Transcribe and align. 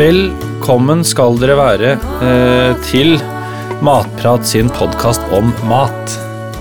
Velkommen 0.00 1.04
skal 1.06 1.38
dere 1.38 1.54
være 1.54 1.92
eh, 1.94 2.72
til 2.88 3.14
Matprat 3.86 4.42
sin 4.50 4.66
podkast 4.66 5.22
om 5.30 5.52
mat. 5.70 6.16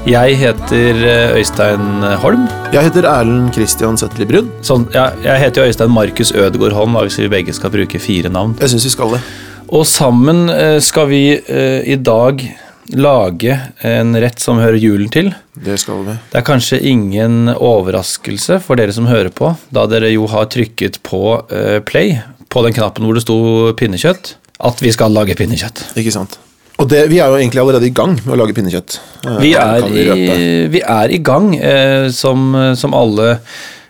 Jeg 0.06 0.38
heter 0.38 1.02
eh, 1.10 1.34
Øystein 1.40 2.06
Holm. 2.22 2.46
Jeg 2.70 2.86
heter 2.92 3.10
Erlend 3.10 3.50
Christian 3.58 3.98
Søtli 3.98 4.30
Brun. 4.30 4.54
Sånn, 4.62 4.86
ja, 4.94 5.10
jeg 5.26 5.42
heter 5.48 5.64
jo 5.64 5.74
Øystein 5.74 5.90
Markus 5.98 6.36
Ødegaard 6.38 6.78
Holm, 6.78 7.02
hvis 7.02 7.18
vi 7.18 7.34
begge 7.34 7.58
skal 7.58 7.74
bruke 7.74 7.98
fire 7.98 8.30
navn. 8.30 8.54
Jeg 8.62 8.76
synes 8.76 8.86
vi 8.92 8.94
skal 8.94 9.18
det. 9.18 9.26
Og 9.74 9.90
sammen 9.90 10.54
eh, 10.54 10.78
skal 10.86 11.10
vi 11.10 11.24
eh, 11.34 11.82
i 11.90 11.98
dag 11.98 12.46
lage 12.94 13.58
en 13.86 14.16
rett 14.22 14.42
som 14.42 14.62
hører 14.62 14.78
julen 14.78 15.10
til. 15.10 15.34
Det 15.66 15.76
skal 15.82 16.04
vi. 16.08 16.14
Det 16.32 16.40
er 16.40 16.46
kanskje 16.48 16.80
ingen 16.88 17.50
overraskelse 17.56 18.60
for 18.64 18.80
dere 18.80 18.94
som 18.96 19.10
hører 19.10 19.32
på, 19.36 19.52
da 19.76 19.86
dere 19.92 20.12
jo 20.14 20.28
har 20.32 20.48
trykket 20.52 21.02
på 21.04 21.24
uh, 21.52 21.80
play 21.88 22.18
på 22.50 22.64
den 22.66 22.74
knappen 22.78 23.06
hvor 23.06 23.18
det 23.18 23.26
sto 23.26 23.36
pinnekjøtt, 23.78 24.36
at 24.66 24.80
vi 24.82 24.94
skal 24.96 25.14
lage 25.14 25.36
pinnekjøtt. 25.38 25.84
Ikke 26.00 26.14
sant. 26.16 26.40
Og 26.80 26.88
det, 26.88 27.04
vi 27.12 27.20
er 27.20 27.28
jo 27.28 27.36
egentlig 27.42 27.60
allerede 27.62 27.90
i 27.90 27.94
gang 27.96 28.14
med 28.24 28.32
å 28.34 28.38
lage 28.40 28.56
pinnekjøtt. 28.56 28.96
Eh, 29.28 29.36
Vi 29.44 29.50
er, 29.60 29.84
vi 29.92 30.06
i, 30.08 30.38
vi 30.72 30.80
er 30.80 31.12
i 31.12 31.20
gang. 31.20 31.52
Eh, 31.60 32.08
som, 32.16 32.54
som 32.80 32.96
alle 32.96 33.34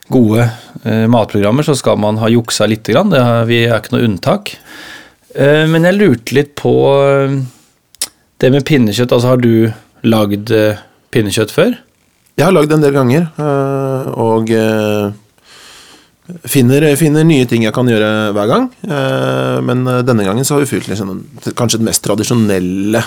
gode 0.09 0.47
eh, 0.81 1.05
matprogrammer 1.05 1.67
så 1.67 1.75
skal 1.77 1.99
man 2.01 2.17
ha 2.17 2.31
juksa 2.33 2.65
lite 2.65 2.95
grann. 2.95 3.13
Har, 3.13 3.45
vi 3.45 3.61
er 3.67 3.77
ikke 3.77 3.93
noe 3.93 4.07
unntak. 4.09 4.55
Eh, 5.37 5.67
men 5.69 5.85
jeg 5.85 5.99
lurte 5.99 6.33
litt 6.39 6.55
på 6.57 6.73
eh, 6.97 7.37
det 8.41 8.51
med 8.57 8.65
pinnekjøtt. 8.65 9.13
Altså, 9.13 9.35
har 9.35 9.43
du 9.45 10.09
lagd 10.09 10.49
eh, 10.57 10.81
pinnekjøtt 11.13 11.53
før? 11.53 11.77
Jeg 12.39 12.47
har 12.47 12.55
lagd 12.55 12.71
en 12.71 12.83
del 12.83 12.93
ganger, 12.95 13.25
eh, 13.35 14.05
og 14.15 14.51
eh, 14.55 15.09
finner, 16.47 16.85
finner 16.99 17.25
nye 17.27 17.47
ting 17.49 17.65
jeg 17.65 17.73
kan 17.75 17.89
gjøre 17.89 18.11
hver 18.35 18.47
gang. 18.47 18.69
Eh, 18.87 19.57
Men 19.65 19.83
denne 20.07 20.23
gangen 20.23 20.47
så 20.47 20.55
har 20.55 20.63
vi 20.63 20.69
fylt 20.69 20.87
liksom, 20.87 21.17
kanskje 21.51 21.81
den 21.81 21.89
mest 21.89 22.05
tradisjonelle 22.05 23.01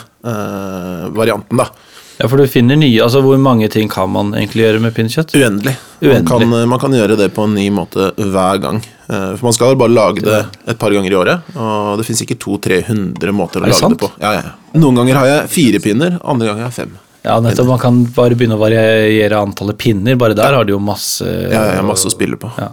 varianten, 1.17 1.57
da. 1.63 1.71
Ja, 2.19 2.29
for 2.29 2.37
du 2.39 2.45
finner 2.47 2.77
nye 2.77 3.01
Altså, 3.03 3.23
hvor 3.25 3.39
mange 3.41 3.67
ting 3.73 3.89
kan 3.91 4.11
man 4.13 4.35
egentlig 4.37 4.67
gjøre 4.67 4.83
med 4.85 4.93
pinnekjøtt? 4.95 5.33
Uendelig. 5.35 5.73
Uendelig. 6.03 6.29
Man, 6.29 6.51
kan, 6.53 6.69
man 6.75 6.83
kan 6.83 6.95
gjøre 6.95 7.17
det 7.19 7.31
på 7.35 7.47
en 7.49 7.55
ny 7.57 7.65
måte 7.73 8.11
hver 8.21 8.61
gang. 8.63 8.83
For 9.09 9.47
man 9.49 9.57
skal 9.57 9.79
bare 9.81 9.91
lage 9.97 10.23
det 10.27 10.43
et 10.71 10.79
par 10.79 10.93
ganger 10.95 11.11
i 11.11 11.17
året, 11.19 11.49
og 11.57 11.97
det 11.99 12.05
finnes 12.07 12.21
sikkert 12.23 12.45
200-300 12.45 13.33
måter 13.35 13.63
å 13.63 13.65
lage 13.65 13.81
sant? 13.81 13.97
det 13.97 14.05
på. 14.05 14.13
Ja, 14.23 14.35
ja. 14.39 14.53
Noen 14.77 15.01
ganger 15.01 15.19
har 15.23 15.31
jeg 15.33 15.51
fire 15.57 15.81
pinner, 15.89 16.21
andre 16.21 16.53
ganger 16.53 16.67
har 16.69 16.71
jeg 16.71 16.79
fem. 16.85 16.95
Ja, 17.23 17.37
nettopp. 17.41 17.69
Man 17.69 17.79
kan 17.83 17.99
bare 18.17 18.35
begynne 18.39 18.57
å 18.59 18.63
variere 18.63 19.39
antallet 19.39 19.79
pinner. 19.79 20.17
Bare 20.19 20.35
der 20.39 20.57
har 20.57 20.65
de 20.67 20.75
jo 20.75 20.81
masse 20.83 21.23
Ja, 21.27 21.61
jeg 21.71 21.77
har 21.79 21.87
masse 21.87 22.09
å 22.11 22.15
spille 22.15 22.39
på. 22.41 22.51
Ja. 22.59 22.73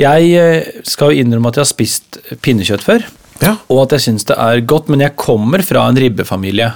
Jeg 0.00 0.30
eh, 0.38 0.68
skal 0.86 1.12
jo 1.12 1.24
innrømme 1.24 1.50
at 1.50 1.58
jeg 1.58 1.64
har 1.66 1.68
spist 1.72 2.20
pinnekjøtt 2.44 2.84
før, 2.86 3.04
Ja. 3.42 3.56
og 3.68 3.82
at 3.84 3.96
jeg 3.96 4.04
syns 4.06 4.24
det 4.28 4.36
er 4.38 4.60
godt, 4.64 4.88
men 4.88 5.00
jeg 5.02 5.16
kommer 5.18 5.62
fra 5.66 5.88
en 5.90 5.98
ribbefamilie. 5.98 6.70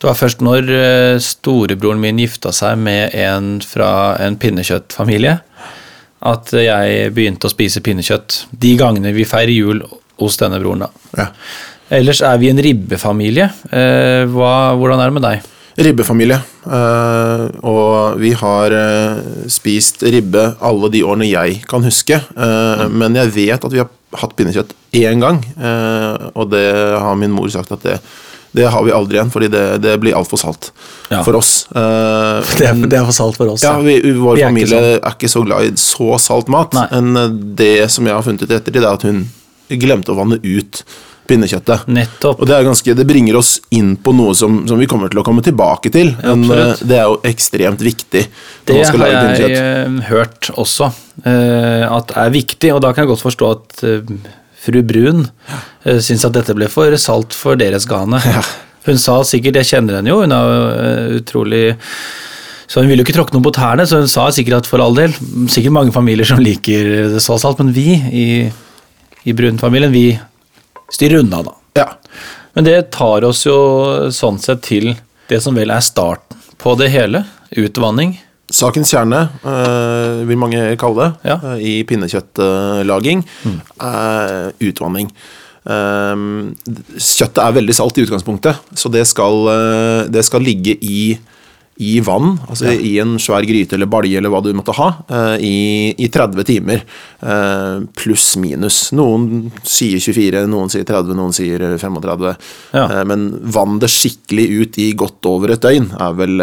Det 0.00 0.08
var 0.08 0.16
først 0.18 0.40
når 0.42 0.70
eh, 0.74 1.18
storebroren 1.22 2.00
min 2.02 2.18
gifta 2.18 2.50
seg 2.52 2.78
med 2.80 3.14
en 3.14 3.60
fra 3.64 4.16
en 4.24 4.36
pinnekjøttfamilie, 4.40 5.36
at 6.24 6.50
jeg 6.56 7.12
begynte 7.14 7.46
å 7.46 7.52
spise 7.52 7.82
pinnekjøtt 7.84 8.46
de 8.50 8.74
gangene 8.80 9.12
vi 9.14 9.26
feirer 9.28 9.52
jul 9.54 9.84
hos 10.18 10.36
denne 10.40 10.58
broren. 10.62 10.86
da. 10.88 10.90
Ja. 11.20 11.28
Ellers 12.00 12.22
er 12.24 12.38
vi 12.40 12.48
en 12.50 12.58
ribbefamilie. 12.64 13.50
Eh, 13.70 14.24
hva, 14.32 14.54
hvordan 14.80 14.98
er 15.04 15.10
det 15.12 15.18
med 15.20 15.26
deg? 15.28 15.50
Ribbefamilie. 15.76 16.36
Uh, 16.64 17.48
og 17.66 18.18
vi 18.22 18.30
har 18.38 18.70
uh, 18.74 19.46
spist 19.50 20.04
ribbe 20.06 20.44
alle 20.62 20.90
de 20.94 21.00
årene 21.04 21.26
jeg 21.26 21.62
kan 21.68 21.82
huske. 21.84 22.20
eh, 22.20 22.84
Men 22.94 23.16
jeg 23.18 23.32
vet 23.34 23.64
at 23.66 23.72
vi 23.74 23.80
har 23.82 23.90
hatt 24.20 24.36
pinnekjøtt 24.38 24.70
én 24.94 25.18
gang, 25.18 25.40
og 26.38 26.50
det 26.52 26.62
har 27.02 27.16
min 27.18 27.32
mor 27.34 27.48
sagt 27.50 27.72
at 27.74 27.82
det, 27.82 27.96
det 28.54 28.68
har 28.70 28.84
vi 28.86 28.92
aldri 28.94 29.18
igjen, 29.18 29.32
fordi 29.34 29.48
det, 29.50 29.62
det 29.82 29.96
blir 29.98 30.14
altfor 30.14 30.38
salt 30.38 30.68
Ja. 31.10 31.24
for 31.26 31.34
oss. 31.40 31.64
Det 31.74 32.68
er, 32.68 32.78
det 32.86 32.94
er 33.00 33.04
for 33.08 33.16
salt 33.16 33.36
for 33.40 33.50
oss. 33.50 33.64
Ja, 33.66 33.74
vi, 33.82 33.96
vår 34.14 34.38
Vi 34.38 34.44
er 34.44 34.46
ikke 34.46 34.52
familie 34.52 34.70
sånn. 34.78 35.00
er 35.02 35.16
ikke 35.18 35.32
så 35.32 35.42
glad 35.48 35.66
i 35.66 35.72
så 35.82 36.18
salt 36.22 36.48
mat. 36.54 36.76
Nei. 36.78 36.86
Men 36.94 37.40
det 37.58 37.90
som 37.90 38.06
jeg 38.06 38.14
har 38.14 38.22
funnet 38.22 38.46
ut 38.46 38.54
i 38.54 38.60
ettertid, 38.60 38.84
er 38.86 38.94
at 38.94 39.02
hun 39.08 39.24
glemte 39.82 40.14
å 40.14 40.18
vanne 40.20 40.38
ut 40.44 40.84
pinnekjøttet. 41.28 41.88
Nettopp. 41.88 42.42
Og 42.42 42.48
det, 42.48 42.60
ganske, 42.66 42.94
det 42.98 43.06
bringer 43.08 43.38
oss 43.40 43.56
inn 43.74 43.94
på 44.00 44.14
noe 44.16 44.34
som, 44.36 44.62
som 44.68 44.80
vi 44.80 44.88
kommer 44.90 45.12
til 45.12 45.22
å 45.22 45.26
komme 45.26 45.44
tilbake 45.44 45.92
til. 45.94 46.12
Ja, 46.20 46.34
men 46.36 46.52
eh, 46.52 46.84
det 46.84 46.98
er 47.00 47.08
jo 47.08 47.18
ekstremt 47.26 47.84
viktig 47.84 48.24
Det 48.68 48.78
har 48.80 49.04
jeg 49.08 49.58
eh, 49.58 50.00
hørt 50.10 50.50
også, 50.52 50.90
eh, 51.24 51.84
at 51.88 52.14
er 52.20 52.34
viktig, 52.34 52.74
og 52.74 52.82
da 52.84 52.92
kan 52.92 53.04
jeg 53.04 53.14
godt 53.14 53.24
forstå 53.24 53.52
at 53.54 53.86
fru 54.64 54.80
Brun 54.86 55.26
uh, 55.26 55.98
syns 56.00 56.24
at 56.24 56.32
dette 56.32 56.54
ble 56.56 56.70
for 56.72 56.94
salt 57.00 57.36
for 57.36 57.58
deres 57.60 57.84
gane. 57.88 58.20
Hun 58.84 59.00
sa 59.00 59.18
sikkert, 59.24 59.58
jeg 59.60 59.70
kjenner 59.74 59.98
henne 59.98 60.12
jo, 60.12 60.22
hun 60.24 60.32
er 60.36 61.18
utrolig 61.20 61.66
så 62.68 62.80
Hun 62.80 62.88
ville 62.88 63.00
jo 63.00 63.06
ikke 63.06 63.14
tråkke 63.18 63.34
noe 63.36 63.44
på 63.44 63.52
tærne, 63.54 63.84
så 63.88 64.00
hun 64.00 64.08
sa 64.10 64.26
sikkert 64.32 64.62
at 64.62 64.68
for 64.68 64.80
all 64.80 64.96
del 64.96 65.12
Sikkert 65.52 65.74
mange 65.76 65.92
familier 65.94 66.26
som 66.28 66.40
liker 66.40 66.88
det 67.12 67.20
så 67.22 67.36
salt, 67.40 67.60
men 67.60 67.74
vi 67.76 67.92
i, 67.92 68.26
i 69.28 69.34
Brun-familien, 69.36 69.92
vi 69.92 70.06
styrer 70.94 71.22
unna, 71.24 71.42
da. 71.46 71.54
Ja. 71.80 71.88
Men 72.54 72.66
det 72.68 72.76
tar 72.94 73.24
oss 73.26 73.42
jo 73.48 73.56
sånn 74.14 74.38
sett 74.42 74.62
til 74.66 74.92
det 75.30 75.40
som 75.42 75.56
vel 75.58 75.72
er 75.74 75.82
starten 75.82 76.38
på 76.62 76.76
det 76.78 76.90
hele. 76.94 77.24
Utvanning. 77.58 78.16
Sakens 78.54 78.90
kjerne, 78.92 79.24
øh, 79.46 80.20
vil 80.28 80.38
mange 80.38 80.60
kalle 80.78 81.00
det, 81.00 81.30
Ja. 81.30 81.36
Mm. 81.40 81.46
eh, 81.54 81.62
i 81.64 81.72
pinnekjøttlaging, 81.88 83.24
er 83.80 84.52
utvanning. 84.62 85.10
Um, 85.64 86.52
kjøttet 87.00 87.40
er 87.40 87.54
veldig 87.56 87.74
salt 87.74 87.96
i 87.96 88.02
utgangspunktet, 88.04 88.58
så 88.76 88.90
det 88.92 89.06
skal, 89.08 89.46
det 90.12 90.24
skal 90.26 90.44
ligge 90.44 90.74
i, 90.84 91.16
i 91.82 91.96
vann, 92.06 92.36
altså 92.46 92.70
i 92.70 92.92
en 93.02 93.16
svær 93.18 93.42
gryte 93.48 93.74
eller 93.74 93.88
balje 93.90 94.18
eller 94.20 94.30
hva 94.30 94.38
du 94.44 94.52
måtte 94.54 94.74
ha, 94.78 94.88
eh, 95.10 95.42
i, 95.42 95.54
i 95.98 96.06
30 96.08 96.44
timer. 96.46 96.84
eh, 97.20 97.80
Pluss 97.98 98.36
minus. 98.38 98.92
Noen 98.94 99.50
sier 99.66 99.98
24, 99.98 100.44
noen 100.46 100.70
sier 100.70 100.84
30, 100.86 101.16
noen 101.18 101.34
sier 101.34 101.58
35. 101.80 102.36
Ja. 102.76 102.84
Eh, 102.86 103.02
Men 103.10 103.26
vann 103.42 103.80
det 103.82 103.90
skikkelig 103.90 104.46
ut 104.60 104.78
i 104.78 104.92
godt 104.94 105.26
over 105.26 105.50
et 105.56 105.64
døgn, 105.66 105.90
er 105.98 106.14
vel 106.14 106.38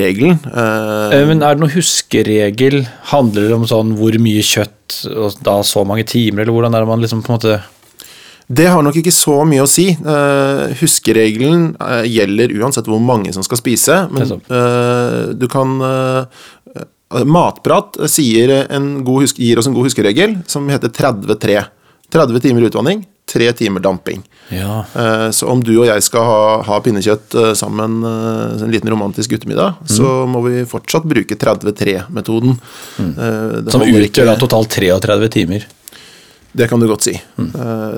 regelen. 0.00 0.40
Men 0.46 1.42
er 1.42 1.54
det 1.54 1.62
noen 1.62 1.74
huskeregel? 1.76 2.82
Handler 3.12 3.48
det 3.50 3.56
om 3.60 3.68
sånn 3.68 3.92
hvor 3.98 4.16
mye 4.22 4.42
kjøtt 4.44 5.02
og 5.12 5.38
da 5.44 5.58
så 5.64 5.84
mange 5.88 6.04
timer, 6.08 6.42
eller 6.44 6.52
hvordan 6.56 6.74
er 6.76 6.84
det 6.84 6.88
man 6.90 7.00
liksom 7.04 7.22
på 7.24 7.32
en 7.32 7.38
måte 7.38 7.60
Det 8.48 8.66
har 8.66 8.82
nok 8.84 8.96
ikke 9.00 9.12
så 9.14 9.42
mye 9.48 9.64
å 9.64 9.70
si. 9.70 9.90
Uh, 10.02 10.72
huskeregelen 10.80 11.72
uh, 11.80 12.02
gjelder 12.08 12.52
uansett 12.58 12.88
hvor 12.90 13.02
mange 13.02 13.32
som 13.34 13.44
skal 13.46 13.60
spise, 13.60 13.98
men 14.12 14.34
eh, 14.40 15.32
du 15.38 15.46
kan 15.50 15.78
Matprat 17.28 17.98
sier 18.08 18.50
en 18.72 19.02
god 19.04 19.26
husk, 19.26 19.40
gir 19.42 19.60
oss 19.60 19.68
en 19.68 19.74
god 19.76 19.90
huskeregel 19.90 20.38
som 20.48 20.68
heter 20.72 20.88
30-3. 20.88 21.58
30 22.12 22.40
timer 22.44 22.64
utvanning, 22.68 23.02
3 23.32 23.50
timer 23.56 23.80
damping. 23.84 24.22
Ja. 24.52 24.82
Så 25.32 25.48
om 25.48 25.60
du 25.64 25.70
og 25.78 25.86
jeg 25.88 26.04
skal 26.04 26.24
ha, 26.28 26.40
ha 26.66 26.78
pinnekjøtt 26.84 27.36
sammen, 27.56 28.02
en 28.04 28.72
liten 28.72 28.92
romantisk 28.92 29.32
guttemiddag, 29.32 29.78
Mm. 29.80 29.92
så 29.96 30.10
må 30.28 30.42
vi 30.44 30.64
fortsatt 30.68 31.08
bruke 31.08 31.36
30-3-metoden. 31.40 32.58
Mm. 32.98 33.14
Som 33.72 33.84
utgjør 33.88 34.28
da 34.32 34.36
totalt 34.40 34.72
33 34.76 35.32
timer. 35.36 35.68
Det 36.52 36.68
kan 36.68 36.80
du 36.80 36.86
godt 36.88 37.06
si. 37.06 37.14
Mm. 37.40 37.52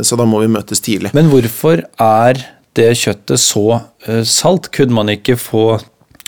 Så 0.07 0.17
da 0.19 0.27
må 0.29 0.39
vi 0.43 0.51
møtes 0.53 0.83
tidlig. 0.85 1.11
Men 1.17 1.27
hvorfor 1.33 1.83
er 2.01 2.43
det 2.79 2.93
kjøttet 2.99 3.43
så 3.43 3.81
eh, 4.07 4.23
salt? 4.27 4.71
Kunne 4.75 4.97
man 4.97 5.13
ikke 5.13 5.37
få 5.41 5.65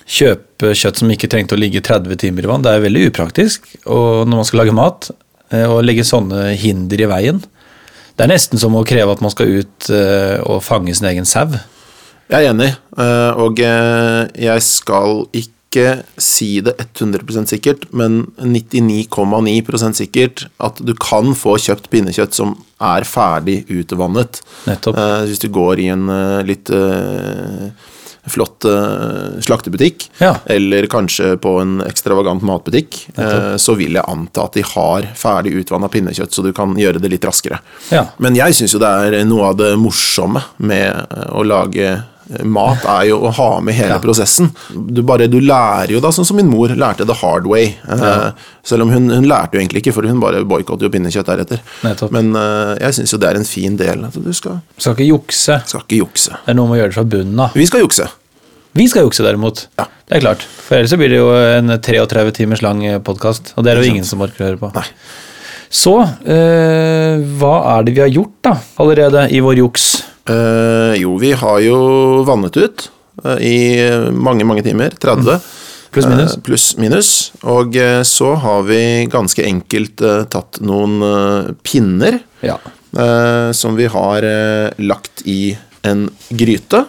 kjøpe 0.06 0.72
kjøtt 0.78 1.02
som 1.02 1.10
ikke 1.10 1.30
trengte 1.30 1.56
å 1.56 1.60
ligge 1.60 1.82
30 1.84 2.18
timer 2.22 2.46
i 2.46 2.50
vann? 2.50 2.64
Det 2.64 2.72
er 2.72 2.84
veldig 2.84 3.06
upraktisk 3.10 3.68
og 3.84 4.26
når 4.28 4.42
man 4.42 4.48
skal 4.48 4.62
lage 4.62 4.76
mat, 4.76 5.10
eh, 5.50 5.66
å 5.66 5.82
legge 5.84 6.06
sånne 6.06 6.52
hinder 6.60 7.02
i 7.02 7.10
veien. 7.10 7.42
Det 8.16 8.24
er 8.24 8.32
nesten 8.32 8.60
som 8.60 8.76
å 8.78 8.84
kreve 8.86 9.12
at 9.12 9.22
man 9.24 9.34
skal 9.34 9.58
ut 9.60 9.90
eh, 9.92 10.38
og 10.46 10.62
fange 10.64 10.94
sin 10.96 11.10
egen 11.10 11.28
sau. 11.28 11.50
Jeg 12.26 12.42
er 12.42 12.50
enig, 12.50 12.72
eh, 12.98 13.42
og 13.42 13.60
eh, 13.62 14.22
jeg 14.46 14.64
skal 14.66 15.26
ikke 15.36 15.55
si 16.20 16.60
det 16.64 16.74
100% 16.98 17.50
sikkert, 17.52 17.86
men 17.96 18.24
99,9% 18.42 19.98
sikkert 20.00 20.46
at 20.62 20.80
du 20.84 20.94
kan 21.00 21.32
få 21.38 21.56
kjøpt 21.62 21.90
pinnekjøtt 21.92 22.36
som 22.36 22.54
er 22.82 23.06
ferdig 23.08 23.62
utvannet. 23.72 24.42
Nettopp. 24.68 24.96
Eh, 25.00 25.20
Hvis 25.30 25.42
du 25.42 25.48
går 25.54 25.80
i 25.84 25.90
en 25.94 26.08
eh, 26.12 26.42
litt 26.48 26.70
eh, 26.74 27.68
flott 28.26 28.64
eh, 28.66 29.36
slaktebutikk, 29.46 30.08
Ja. 30.18 30.32
eller 30.50 30.88
kanskje 30.90 31.36
på 31.40 31.52
en 31.62 31.76
ekstravagant 31.86 32.42
matbutikk, 32.42 32.98
eh, 33.16 33.54
så 33.62 33.76
vil 33.78 33.94
jeg 33.98 34.04
anta 34.10 34.44
at 34.48 34.58
de 34.58 34.64
har 34.66 35.06
ferdig 35.14 35.54
utvanna 35.62 35.88
pinnekjøtt, 35.92 36.34
så 36.34 36.42
du 36.42 36.52
kan 36.56 36.74
gjøre 36.76 37.00
det 37.00 37.12
litt 37.14 37.24
raskere. 37.28 37.60
Ja. 37.94 38.08
Men 38.18 38.34
jeg 38.38 38.56
syns 38.58 38.74
jo 38.74 38.82
det 38.82 38.90
er 38.90 39.24
noe 39.30 39.52
av 39.52 39.56
det 39.60 39.72
morsomme 39.78 40.42
med 40.58 40.90
eh, 40.90 41.30
å 41.32 41.44
lage 41.46 41.94
mat 42.42 42.82
er 42.90 43.04
jo 43.10 43.18
å 43.28 43.30
ha 43.36 43.48
med 43.60 43.74
hele 43.78 43.94
Ja. 43.94 43.98
prosessen. 44.02 44.50
Du, 44.74 45.02
bare, 45.06 45.28
du 45.30 45.38
lærer 45.40 45.92
jo 45.94 46.00
da, 46.00 46.08
sånn 46.10 46.26
som 46.26 46.36
min 46.36 46.48
mor 46.50 46.68
lærte 46.74 47.06
the 47.06 47.14
hard 47.14 47.46
way. 47.46 47.76
Eh, 47.88 48.30
selv 48.66 48.82
om 48.82 48.90
hun, 48.90 49.08
hun 49.10 49.28
lærte 49.30 49.54
jo 49.54 49.60
egentlig 49.62 49.84
ikke, 49.84 49.94
for 49.94 50.02
hun 50.08 50.18
bare 50.20 50.42
boikotter 50.44 50.88
jo 50.88 50.90
pinnekjøtt 50.90 51.26
deretter. 51.30 51.60
Nettopp. 51.86 52.10
Men 52.16 52.32
eh, 52.36 52.76
jeg 52.82 52.98
syns 52.98 53.12
jo 53.14 53.18
det 53.22 53.28
er 53.30 53.40
en 53.40 53.44
fin 53.48 53.76
del. 53.76 54.04
At 54.08 54.16
du 54.18 54.32
skal, 54.34 54.58
Skal 54.78 54.96
ikke 54.98 55.08
jukse. 55.12 55.60
skal 55.66 55.84
ikke 55.86 56.00
jukse. 56.02 56.30
Det 56.44 56.54
er 56.54 56.58
noe 56.58 56.66
med 56.70 56.78
å 56.78 56.80
gjøre 56.82 56.94
det 56.94 56.98
fra 56.98 57.04
bunnen 57.16 57.44
av. 57.46 57.54
Vi 57.54 57.66
skal 57.70 57.84
jukse. 57.86 58.08
Vi 58.76 58.88
skal 58.92 59.06
jukse, 59.06 59.22
derimot. 59.24 59.66
Ja. 59.78 59.86
Det 60.06 60.18
er 60.18 60.20
klart. 60.26 60.42
For 60.66 60.76
ellers 60.76 60.90
så 60.92 60.98
blir 61.00 61.08
det 61.14 61.16
jo 61.22 61.30
en 61.32 61.72
33 61.80 62.30
timers 62.36 62.60
lang 62.62 62.82
podkast, 63.06 63.54
og 63.56 63.64
det 63.64 63.72
er 63.72 63.80
det 63.80 63.86
jo 63.88 63.94
ingen 63.94 64.04
som 64.06 64.20
orker 64.22 64.44
å 64.44 64.48
høre 64.50 64.60
på. 64.60 64.68
Nei. 64.76 64.84
Så 65.72 65.94
øh, 65.98 67.24
hva 67.40 67.54
er 67.76 67.86
det 67.86 67.94
vi 67.96 68.02
har 68.04 68.12
gjort 68.12 68.36
da, 68.46 68.52
allerede 68.82 69.24
i 69.34 69.40
vår 69.42 69.58
juks? 69.64 69.86
Eh, 70.28 70.94
jo, 71.02 71.16
vi 71.22 71.32
har 71.38 71.60
jo 71.62 71.76
vannet 72.26 72.56
ut 72.58 72.86
uh, 73.24 73.36
i 73.40 73.56
mange, 74.12 74.44
mange 74.48 74.64
timer. 74.66 74.94
30. 75.00 75.38
Pluss 75.94 76.08
minus. 76.10 76.34
Uh, 76.36 76.42
plus, 76.44 76.64
minus. 76.82 77.10
Og 77.46 77.76
eh, 77.80 78.02
så 78.04 78.32
har 78.42 78.64
vi 78.68 78.80
ganske 79.12 79.44
enkelt 79.46 80.02
eh, 80.04 80.24
tatt 80.32 80.58
noen 80.66 80.98
eh, 81.06 81.52
pinner 81.64 82.18
Ja, 82.44 82.58
eh, 82.98 83.52
som 83.56 83.78
vi 83.78 83.86
har 83.92 84.26
eh, 84.26 84.74
lagt 84.82 85.22
i 85.24 85.56
en 85.86 86.08
gryte. 86.28 86.82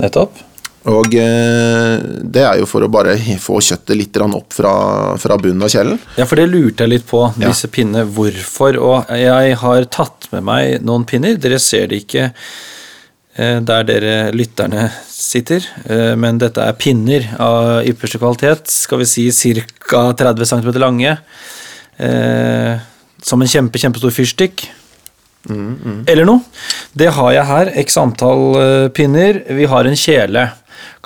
nettopp. 0.00 0.38
Og 0.86 1.14
eh, 1.18 1.96
det 2.22 2.44
er 2.46 2.60
jo 2.60 2.68
for 2.70 2.86
å 2.86 2.88
bare 2.92 3.16
få 3.42 3.58
kjøttet 3.58 3.98
litt 3.98 4.16
opp 4.22 4.54
fra, 4.54 4.72
fra 5.18 5.36
bunnen 5.42 5.66
av 5.66 5.72
kjelen. 5.74 5.98
Ja, 6.16 6.24
for 6.30 6.38
det 6.38 6.46
lurte 6.52 6.86
jeg 6.86 6.92
litt 6.94 7.06
på, 7.10 7.24
Ja. 7.42 7.50
pinnene. 7.74 8.06
Hvorfor? 8.06 8.78
Og 8.78 9.10
jeg 9.18 9.58
har 9.58 9.84
tatt 9.90 10.28
med 10.32 10.46
meg 10.46 10.80
noen 10.86 11.04
pinner. 11.04 11.34
Dere 11.36 11.58
ser 11.58 11.88
det 11.90 12.04
ikke 12.06 12.28
eh, 12.30 12.56
der 13.36 13.84
dere 13.84 14.14
lytterne 14.32 14.86
sitter, 15.06 15.64
eh, 15.90 16.14
men 16.16 16.38
dette 16.40 16.62
er 16.64 16.72
pinner 16.80 17.26
av 17.42 17.84
ypperste 17.84 18.18
kvalitet. 18.22 18.70
Skal 18.72 19.02
vi 19.02 19.08
si 19.08 19.26
ca. 19.90 20.12
30 20.16 20.46
cm 20.48 20.70
lange. 20.80 21.16
eh, 21.98 22.78
Som 23.22 23.42
en 23.42 23.48
kjempe, 23.48 23.78
kjempestor 23.80 24.12
fyrstikk. 24.14 24.68
Eller 25.48 26.24
noe. 26.26 26.40
Det 26.96 27.08
har 27.14 27.32
jeg 27.32 27.46
her. 27.46 27.70
X 27.84 27.96
antall 27.98 28.56
eh, 28.60 28.88
pinner. 28.94 29.42
Vi 29.54 29.64
har 29.70 29.84
en 29.86 29.96
kjele. 29.96 30.48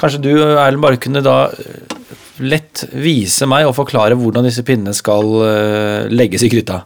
Kanskje 0.01 0.21
du 0.25 0.31
Erlend, 0.41 0.81
bare 0.83 0.97
kunne 1.01 1.23
da 1.25 1.51
eh, 1.51 2.07
lett 2.41 2.87
vise 2.97 3.45
meg 3.51 3.67
og 3.69 3.75
forklare 3.77 4.17
hvordan 4.17 4.47
disse 4.49 4.65
pinnene 4.65 4.95
skal 4.97 5.29
eh, 5.45 6.07
legges 6.09 6.43
i 6.47 6.49
gryta? 6.53 6.83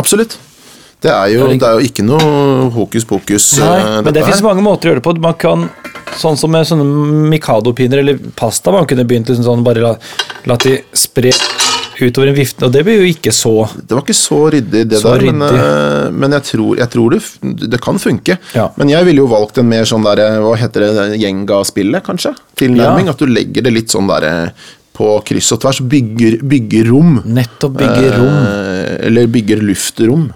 Absolutt. 0.00 0.38
Det 1.00 1.10
er 1.10 1.30
jo, 1.32 1.46
det 1.48 1.64
er 1.64 1.78
jo 1.78 1.86
ikke 1.88 2.04
noe 2.04 2.70
hokus 2.74 3.06
pokus. 3.08 3.46
Nei, 3.60 3.78
uh, 3.80 4.00
men 4.04 4.16
det 4.16 4.26
fins 4.26 4.42
mange 4.44 4.64
måter 4.64 4.88
å 4.88 4.92
gjøre 4.92 5.00
det 5.00 5.06
på. 5.06 5.14
Man 5.24 5.38
kan, 5.40 5.68
sånn 6.20 6.36
som 6.36 6.52
med 6.52 6.68
sånne 6.68 6.84
Mikado-pinner 7.32 8.02
eller 8.02 8.20
pasta, 8.36 8.74
man 8.74 8.88
kunne 8.90 9.06
begynt 9.08 9.32
liksom 9.32 9.46
sånn, 9.46 9.64
bare 9.64 9.84
la, 9.84 9.94
la 10.50 10.58
de 10.60 10.76
spre 10.92 11.32
utover 12.00 12.30
en 12.30 12.36
vifte, 12.36 12.64
og 12.64 12.72
det 12.72 12.80
blir 12.86 13.02
jo 13.02 13.08
ikke 13.10 13.32
så 13.34 13.52
Det 13.76 13.92
var 13.92 14.02
ikke 14.04 14.16
så 14.16 14.38
ryddig, 14.54 14.86
det 14.88 15.00
Så 15.02 15.12
der, 15.12 15.26
men, 15.28 15.44
ryddig. 15.44 15.60
eh, 15.60 16.10
men 16.22 16.36
jeg 16.36 16.46
tror, 16.48 16.78
jeg 16.80 16.92
tror 16.94 17.16
det, 17.16 17.20
det 17.74 17.80
kan 17.84 18.00
funke. 18.00 18.38
Ja. 18.56 18.70
Men 18.80 18.92
jeg 18.92 19.08
ville 19.08 19.20
jo 19.24 19.28
valgt 19.30 19.60
en 19.60 19.68
mer 19.68 19.88
sånn 19.88 20.06
der, 20.06 20.22
hva 20.40 20.54
heter 20.60 20.86
det, 20.86 21.06
Gjenga-spillet, 21.20 22.04
kanskje? 22.06 22.34
Tilnærming. 22.60 23.10
Ja. 23.10 23.16
At 23.16 23.20
du 23.20 23.28
legger 23.28 23.66
det 23.66 23.74
litt 23.74 23.92
sånn 23.92 24.08
der 24.10 24.28
eh, 24.30 24.68
på 24.96 25.12
kryss 25.28 25.52
og 25.56 25.62
tvers. 25.64 25.80
Bygger, 25.92 26.40
bygger 26.44 26.90
rom. 26.92 27.20
Nettopp 27.24 27.78
bygger 27.80 28.16
rom. 28.16 28.38
Eh, 28.48 28.94
eller 29.10 29.30
bygger 29.36 29.64
luftrom. 29.64 30.30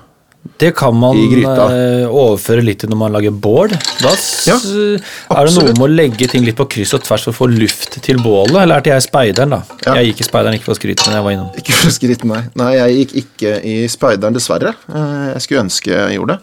Det 0.60 0.70
kan 0.76 0.94
man 0.94 1.16
eh, 1.16 2.04
overføre 2.04 2.62
litt 2.62 2.82
til 2.82 2.90
når 2.92 2.98
man 3.00 3.14
lager 3.16 3.32
bål. 3.32 3.72
Da 4.02 4.12
Ja, 4.46 4.56
er 4.60 5.48
det 5.48 5.54
noe 5.56 5.72
med 5.72 5.84
å 5.86 5.88
legge 5.90 6.28
ting 6.30 6.44
litt 6.44 6.58
på 6.58 6.66
kryss 6.70 6.92
og 6.94 7.02
tvers 7.06 7.24
for 7.26 7.32
å 7.32 7.38
få 7.38 7.48
luft 7.50 7.96
til 8.04 8.20
bålet. 8.22 8.54
Eller 8.62 8.76
er 8.76 8.84
det 8.84 8.92
jeg 8.92 9.06
speideren, 9.08 9.54
da? 9.56 9.62
Ja. 9.86 9.96
Jeg 9.98 10.12
gikk 10.12 10.20
i 10.20 10.28
speideren, 10.28 10.58
ikke 10.58 10.68
for 10.68 10.76
å 10.76 10.78
skryte, 10.78 11.06
men 11.08 11.16
jeg 11.18 11.26
var 11.26 11.36
innom. 11.36 11.50
Ikke 11.62 11.78
for 11.80 11.90
skritt, 11.96 12.24
nei. 12.28 12.42
Nei, 12.60 12.70
jeg 12.76 13.00
gikk 13.00 13.16
ikke 13.24 13.54
i 13.64 13.74
speideren, 13.88 14.36
dessverre. 14.36 14.74
Eh, 14.92 15.26
Jeg 15.34 15.42
skulle 15.46 15.64
ønske 15.64 15.90
jeg 15.96 16.18
gjorde 16.20 16.36
det. 16.36 16.40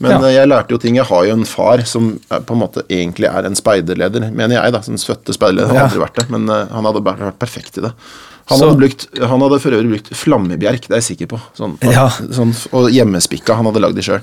Men 0.00 0.10
Ja. 0.12 0.18
eh, 0.28 0.34
jeg 0.34 0.48
lærte 0.48 0.70
jo 0.70 0.78
ting. 0.78 0.94
Jeg 0.96 1.06
har 1.06 1.24
jo 1.26 1.32
en 1.32 1.44
far 1.44 1.84
som 1.86 2.18
på 2.28 2.52
en 2.54 2.60
måte 2.60 2.84
egentlig 2.90 3.26
er 3.32 3.46
en 3.46 3.54
speiderleder, 3.54 4.30
mener 4.34 4.58
jeg. 4.62 4.72
da, 4.72 4.80
Som 4.82 4.94
fødte 4.98 5.32
speiderleder. 5.34 5.68
Han 5.68 5.76
har 5.76 5.88
aldri 5.88 6.04
vært 6.04 6.14
det, 6.20 6.30
men 6.30 6.48
han 6.48 6.84
hadde 6.84 7.02
vært 7.06 7.38
perfekt 7.38 7.78
i 7.78 7.86
det. 7.86 7.92
Han, 8.48 8.60
hadde, 8.64 8.78
brukt, 8.80 9.06
han 9.20 9.42
hadde 9.44 9.58
for 9.60 9.76
øvrig 9.76 9.90
brukt 9.92 10.10
flammebjerk, 10.16 10.86
det 10.88 10.94
er 10.96 11.02
jeg 11.02 11.08
sikker 11.12 11.28
på. 11.34 11.38
Sånn, 11.58 11.76
Ja. 11.96 12.06
sånn, 12.10 12.54
og 12.72 12.88
hjemmespikka. 12.94 13.58
Han 13.60 13.68
hadde 13.68 13.82
lagd 13.84 13.96
de 14.00 14.04
sjøl. 14.06 14.22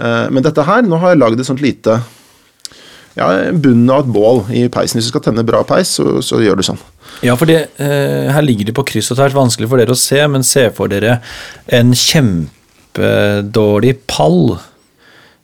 Men 0.00 0.42
dette 0.46 0.62
her, 0.64 0.82
nå 0.86 0.96
har 1.02 1.12
jeg 1.12 1.18
lagd 1.20 1.40
et 1.42 1.48
sånt 1.48 1.60
lite 1.60 1.98
ja, 3.18 3.26
bunnen 3.52 3.90
av 3.92 4.04
et 4.06 4.12
bål 4.14 4.38
i 4.54 4.62
peisen. 4.72 4.96
Hvis 5.00 5.08
du 5.10 5.12
skal 5.12 5.24
tenne 5.26 5.42
bra 5.44 5.60
peis, 5.66 5.90
så, 5.98 6.20
så 6.24 6.38
gjør 6.40 6.56
du 6.60 6.64
sånn. 6.64 6.78
Ja, 7.26 7.34
for 7.36 7.50
det, 7.50 7.58
eh, 7.82 8.30
her 8.32 8.44
ligger 8.46 8.64
de 8.70 8.72
på 8.78 8.84
kryss 8.86 9.10
og 9.12 9.18
tvers, 9.18 9.34
vanskelig 9.36 9.68
for 9.68 9.82
dere 9.82 9.92
å 9.96 9.98
se, 9.98 10.20
men 10.30 10.46
se 10.46 10.68
for 10.76 10.88
dere 10.92 11.18
en 11.74 11.90
kjempedårlig 12.94 13.96
pall. 14.10 14.58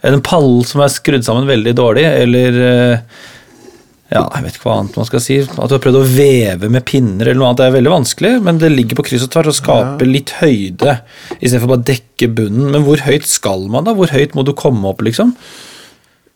En 0.07 0.23
pall 0.25 0.61
som 0.69 0.81
er 0.85 0.93
skrudd 0.95 1.25
sammen 1.27 1.49
veldig 1.51 1.75
dårlig, 1.77 2.05
eller 2.23 2.61
eh, 2.71 2.99
ja, 4.07 4.23
jeg 4.23 4.45
vet 4.45 4.57
ikke 4.57 4.69
hva 4.69 4.77
annet 4.81 4.97
man 5.01 5.07
skal 5.09 5.23
si. 5.23 5.37
At 5.43 5.57
du 5.57 5.75
har 5.75 5.83
prøvd 5.83 5.99
å 5.99 6.07
veve 6.07 6.69
med 6.71 6.85
pinner 6.87 7.27
eller 7.27 7.41
noe 7.41 7.49
annet. 7.51 7.59
Det 7.59 7.67
er 7.67 7.77
veldig 7.77 7.95
vanskelig, 7.95 8.33
men 8.47 8.61
det 8.63 8.71
ligger 8.71 9.01
på 9.01 9.07
kryss 9.09 9.25
og 9.27 9.33
tvers 9.35 9.51
og 9.51 9.57
skaper 9.59 10.07
litt 10.07 10.37
høyde 10.39 11.01
istedenfor 11.41 11.73
bare 11.73 11.83
å 11.83 11.89
dekke 11.91 12.29
bunnen. 12.39 12.69
Men 12.75 12.87
hvor 12.87 13.03
høyt 13.03 13.27
skal 13.27 13.67
man, 13.73 13.89
da? 13.89 13.97
Hvor 13.99 14.15
høyt 14.15 14.37
må 14.39 14.47
du 14.47 14.55
komme 14.59 14.87
opp, 14.93 15.03
liksom? 15.07 15.35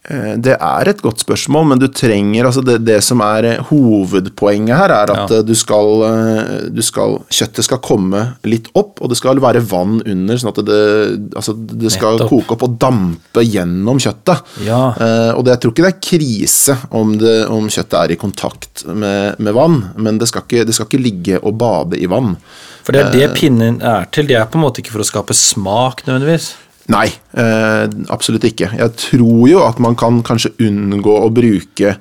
Eh, 0.08 0.36
Det 0.40 0.54
er 0.56 0.88
et 0.88 1.02
godt 1.04 1.20
spørsmål, 1.20 1.66
men 1.68 1.78
du 1.78 1.86
trenger 1.92 2.46
altså 2.48 2.62
det, 2.64 2.78
det 2.86 3.02
som 3.04 3.20
er 3.20 3.44
eh, 3.44 3.58
hovedpoenget 3.68 4.72
her, 4.76 4.88
er 4.94 5.10
at 5.12 5.30
Ja. 5.30 5.36
eh, 5.38 5.42
du 5.44 5.52
skal, 5.54 5.90
eh, 6.08 6.70
du 6.72 6.80
skal 6.82 7.18
Kjøttet 7.28 7.64
skal 7.66 7.78
komme 7.84 8.22
litt 8.48 8.70
opp, 8.74 8.96
og 9.02 9.10
det 9.10 9.18
skal 9.18 9.36
være 9.36 9.60
vann 9.60 10.00
under, 10.06 10.36
sånn 10.40 10.48
at 10.54 10.64
det, 10.64 11.34
altså 11.36 11.52
det 11.54 11.92
skal 11.92 12.16
Nettopp. 12.16 12.30
koke 12.30 12.52
opp 12.56 12.62
og 12.62 12.78
dampe 12.80 13.44
gjennom 13.44 14.00
kjøttet. 14.00 14.40
Ja. 14.64 14.94
Eh, 14.98 15.34
og 15.36 15.44
det, 15.44 15.52
jeg 15.52 15.60
tror 15.60 15.74
ikke 15.74 15.84
det 15.84 15.92
er 15.92 16.00
krise 16.08 16.78
om, 16.90 17.18
det, 17.18 17.36
om 17.50 17.68
kjøttet 17.68 17.98
er 18.00 18.10
i 18.12 18.16
kontakt 18.16 18.86
med, 18.88 19.36
med 19.38 19.52
vann, 19.54 19.90
men 19.96 20.18
det 20.18 20.28
skal, 20.28 20.42
ikke, 20.48 20.64
det 20.64 20.74
skal 20.74 20.86
ikke 20.88 21.02
ligge 21.04 21.38
og 21.44 21.58
bade 21.60 22.00
i 22.00 22.06
vann. 22.06 22.36
For 22.82 22.92
det 22.96 23.04
er 23.04 23.12
det 23.12 23.34
pinnen 23.36 23.82
er 23.84 24.06
til. 24.10 24.26
Det 24.26 24.36
er 24.40 24.46
på 24.48 24.56
en 24.56 24.64
måte 24.64 24.80
ikke 24.80 24.92
for 24.96 25.04
å 25.04 25.10
skape 25.10 25.34
smak, 25.36 26.06
nødvendigvis. 26.08 26.54
Nei, 26.90 27.06
eh, 27.38 27.84
absolutt 28.10 28.44
ikke. 28.48 28.72
Jeg 28.78 28.94
tror 28.98 29.44
jo 29.48 29.60
at 29.62 29.78
man 29.78 29.94
kan 29.98 30.22
kanskje 30.26 30.50
unngå 30.66 31.12
å 31.22 31.28
bruke 31.30 31.92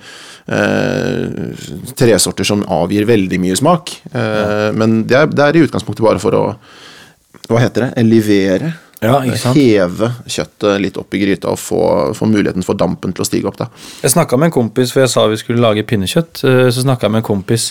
eh, 0.49 1.23
tresorter 1.99 2.47
som 2.47 2.63
avgir 2.73 3.05
veldig 3.09 3.39
mye 3.43 3.57
smak. 3.59 3.93
Eh, 4.11 4.69
Men 4.73 5.03
det 5.09 5.17
er, 5.19 5.27
det 5.33 5.45
er 5.45 5.59
i 5.59 5.65
utgangspunktet 5.67 6.05
bare 6.05 6.21
for 6.21 6.37
å 6.37 6.43
Hva 7.49 7.59
heter 7.63 7.87
det? 7.87 7.91
Elivere. 8.01 8.73
Ja? 9.01 9.21
Heve 9.55 10.09
kjøttet 10.27 10.81
litt 10.83 10.97
opp 10.99 11.13
i 11.15 11.21
gryta 11.21 11.53
og 11.53 11.57
få, 11.61 11.79
få 12.17 12.27
muligheten 12.27 12.65
for 12.67 12.75
dampen 12.77 13.13
til 13.15 13.23
å 13.23 13.27
stige 13.27 13.47
opp. 13.47 13.57
da. 13.61 13.69
Jeg 14.03 14.11
snakka 14.11 14.37
med 14.37 14.49
en 14.49 14.57
kompis, 14.57 14.91
for 14.91 15.01
jeg 15.05 15.09
sa 15.13 15.23
vi 15.31 15.37
skulle 15.39 15.63
lage 15.63 15.85
pinnekjøtt. 15.87 16.43
eh, 16.43 16.67
Så 16.73 16.83
snakka 16.83 17.07
jeg 17.07 17.11
med 17.15 17.23
en 17.23 17.29
kompis, 17.29 17.69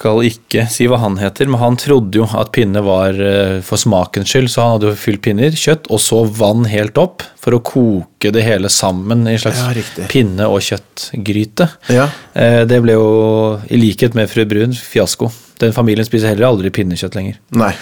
skal 0.00 0.22
ikke 0.24 0.62
si 0.72 0.86
hva 0.88 0.96
han 1.02 1.18
heter, 1.20 1.48
men 1.52 1.60
han 1.60 1.76
trodde 1.76 2.22
jo 2.22 2.24
at 2.40 2.48
pinne 2.56 2.80
var 2.86 3.12
eh, 3.20 3.58
for 3.66 3.76
smakens 3.80 4.30
skyld, 4.32 4.48
så 4.48 4.62
han 4.64 4.72
hadde 4.78 4.88
jo 4.88 4.96
fylt 4.96 5.20
pinner, 5.26 5.52
kjøtt, 5.52 5.90
og 5.92 6.00
så 6.00 6.22
vann 6.38 6.64
helt 6.72 6.96
opp 7.00 7.20
for 7.40 7.52
å 7.52 7.60
koke 7.64 8.32
det 8.32 8.44
hele 8.46 8.70
sammen 8.72 9.26
i 9.28 9.34
en 9.36 9.42
slags 9.42 9.60
Ja, 9.60 10.06
pinne- 10.08 10.48
og 10.48 10.62
kjøttgryte. 10.64 11.68
Ja. 11.92 12.08
Eh, 12.32 12.64
Det 12.70 12.80
ble 12.84 12.96
jo, 12.96 13.60
i 13.68 13.76
likhet 13.80 14.16
med 14.16 14.30
fru 14.32 14.46
Brun, 14.48 14.72
fiasko. 14.72 15.28
Den 15.60 15.72
familien 15.76 16.08
spiser 16.08 16.32
heller 16.32 16.48
aldri 16.48 16.70
pinnekjøtt 16.72 17.14
lenger. 17.20 17.36
Nei. 17.52 17.74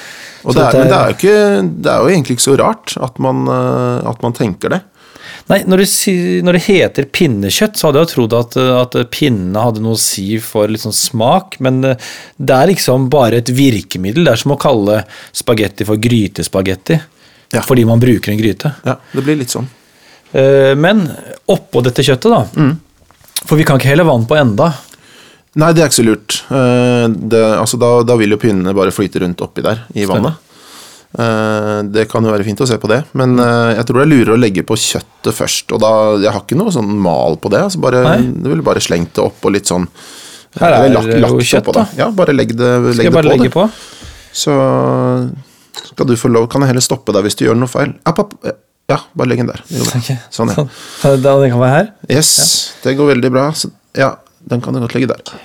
Og 0.43 0.55
det 0.55 0.63
er, 0.63 0.73
dette 0.73 0.79
men 0.79 0.89
det 0.89 0.97
er- 0.97 0.99
er, 0.99 1.09
jo 1.09 1.19
ikke, 1.19 1.73
det 1.83 1.93
er 1.93 1.99
jo 2.03 2.11
egentlig 2.17 2.35
ikke 2.39 2.49
så 2.51 2.59
rart 2.59 2.97
at 3.03 3.19
man, 3.23 3.47
eh, 3.47 4.09
at 4.11 4.23
man 4.27 4.33
tenker 4.35 4.75
det. 4.75 4.83
Nei, 5.49 5.63
når 5.65 5.81
det, 5.81 5.89
når 6.45 6.57
det 6.59 6.63
heter 6.67 7.07
pinnekjøtt, 7.09 7.79
så 7.81 7.89
hadde 7.89 8.03
jeg 8.03 8.11
trodd 8.13 8.35
at, 8.37 8.57
at 8.61 8.97
pinne 9.15 9.63
hadde 9.65 9.81
noe 9.81 9.97
å 9.97 10.01
si 10.01 10.37
for 10.45 10.69
sånn 10.77 10.93
smak, 10.93 11.57
men 11.65 11.79
eh, 11.89 12.11
det 12.37 12.53
er 12.59 12.69
liksom 12.75 13.07
bare 13.13 13.41
et 13.41 13.49
virkemiddel. 13.57 14.27
Det 14.29 14.35
er 14.35 14.43
som 14.43 14.53
å 14.53 14.59
kalle 14.61 14.99
spagetti 15.33 15.87
for 15.89 15.97
grytespagetti. 16.05 16.99
Ja. 17.57 17.63
Fordi 17.65 17.87
man 17.89 18.01
bruker 18.03 18.35
en 18.35 18.41
gryte. 18.43 18.75
Ja, 18.85 18.99
Det 19.15 19.25
blir 19.25 19.39
litt 19.41 19.55
sånn. 19.55 19.71
Eh, 20.37 20.75
Men 20.77 21.07
oppå 21.49 21.81
dette 21.87 22.05
kjøttet, 22.05 22.29
da. 22.29 22.75
For 23.49 23.57
vi 23.57 23.65
kan 23.65 23.81
ikke 23.81 23.89
helle 23.95 24.05
vann 24.05 24.27
på 24.29 24.37
enda. 24.37 24.67
Nei, 25.59 25.71
det 25.73 25.81
er 25.81 25.89
ikke 25.89 25.97
så 26.03 26.05
lurt. 26.05 26.43
Eh, 26.53 27.07
Det, 27.09 27.41
altså, 27.57 27.81
da, 27.81 27.95
da 28.05 28.19
vil 28.21 28.37
jo 28.37 28.41
pinnene 28.43 28.77
bare 28.77 28.93
flyte 28.93 29.25
rundt 29.25 29.41
oppi 29.49 29.65
der 29.65 29.87
i 29.97 30.05
Stemmer. 30.05 30.29
vannet. 30.29 30.45
Eh, 31.79 31.89
Det 31.95 32.07
kan 32.11 32.25
jo 32.27 32.33
være 32.35 32.45
fint 32.47 32.61
å 32.61 32.67
se 32.69 32.77
på 32.83 32.89
det, 32.91 33.01
men 33.19 33.39
eh, 33.39 33.75
jeg 33.79 33.87
tror 33.89 34.01
det 34.01 34.07
er 34.07 34.13
lurere 34.13 34.37
å 34.37 34.41
legge 34.43 34.65
på 34.67 34.77
kjøttet 34.79 35.35
først. 35.37 35.73
Og 35.77 35.81
da, 35.83 35.91
Jeg 36.23 36.33
har 36.35 36.43
ikke 36.45 36.59
noe 36.61 36.75
sånn 36.75 36.91
mal 37.09 37.37
på 37.41 37.51
det. 37.55 37.63
Altså 37.69 37.81
bare, 37.81 38.05
det 38.23 38.49
ville 38.53 38.63
bare 38.67 38.83
slengt 38.85 39.15
det 39.19 39.25
opp 39.25 39.45
og 39.45 39.55
litt 39.57 39.67
sånn 39.71 39.87
Her 40.59 40.73
er 40.79 40.89
lagt, 40.95 41.07
lagt- 41.21 41.35
jo 41.39 41.45
kjøtt, 41.53 41.73
da. 41.77 41.87
Ja, 41.97 42.11
bare 42.11 42.33
legg 42.35 42.55
det, 42.57 42.71
legg 42.83 42.95
Skal 42.95 43.05
jeg 43.11 43.13
bare 43.15 43.29
på. 43.29 43.37
legge 43.37 43.51
det. 43.51 43.53
på? 43.53 43.69
Så 44.33 44.55
skal 45.93 46.07
du 46.09 46.15
få 46.19 46.31
lov, 46.33 46.49
kan 46.51 46.63
jeg 46.65 46.73
heller 46.73 46.85
stoppe 46.85 47.13
deg 47.15 47.27
hvis 47.27 47.37
du 47.39 47.45
gjør 47.47 47.59
noe 47.59 47.71
feil. 47.71 47.93
App, 48.09 48.19
app. 48.25 48.33
Ja, 48.89 48.97
bare 49.17 49.29
legg 49.29 49.43
den 49.43 49.51
der. 49.51 49.61
Det 49.69 49.83
går 49.83 49.91
bra. 49.91 50.01
Ok. 50.01 50.09
Sånn, 50.33 50.49
ja. 50.55 50.65
Sånn, 51.03 51.23
den 51.23 51.51
kan 51.53 51.61
være 51.61 51.75
her? 51.75 51.91
Yes, 52.09 52.31
det 52.83 52.97
går 52.99 53.11
veldig 53.15 53.31
bra. 53.35 53.45
Så, 53.53 53.71
ja, 53.99 54.15
den 54.49 54.63
kan 54.65 54.75
du 54.75 54.81
godt 54.81 54.95
legge 54.97 55.11
der. 55.13 55.37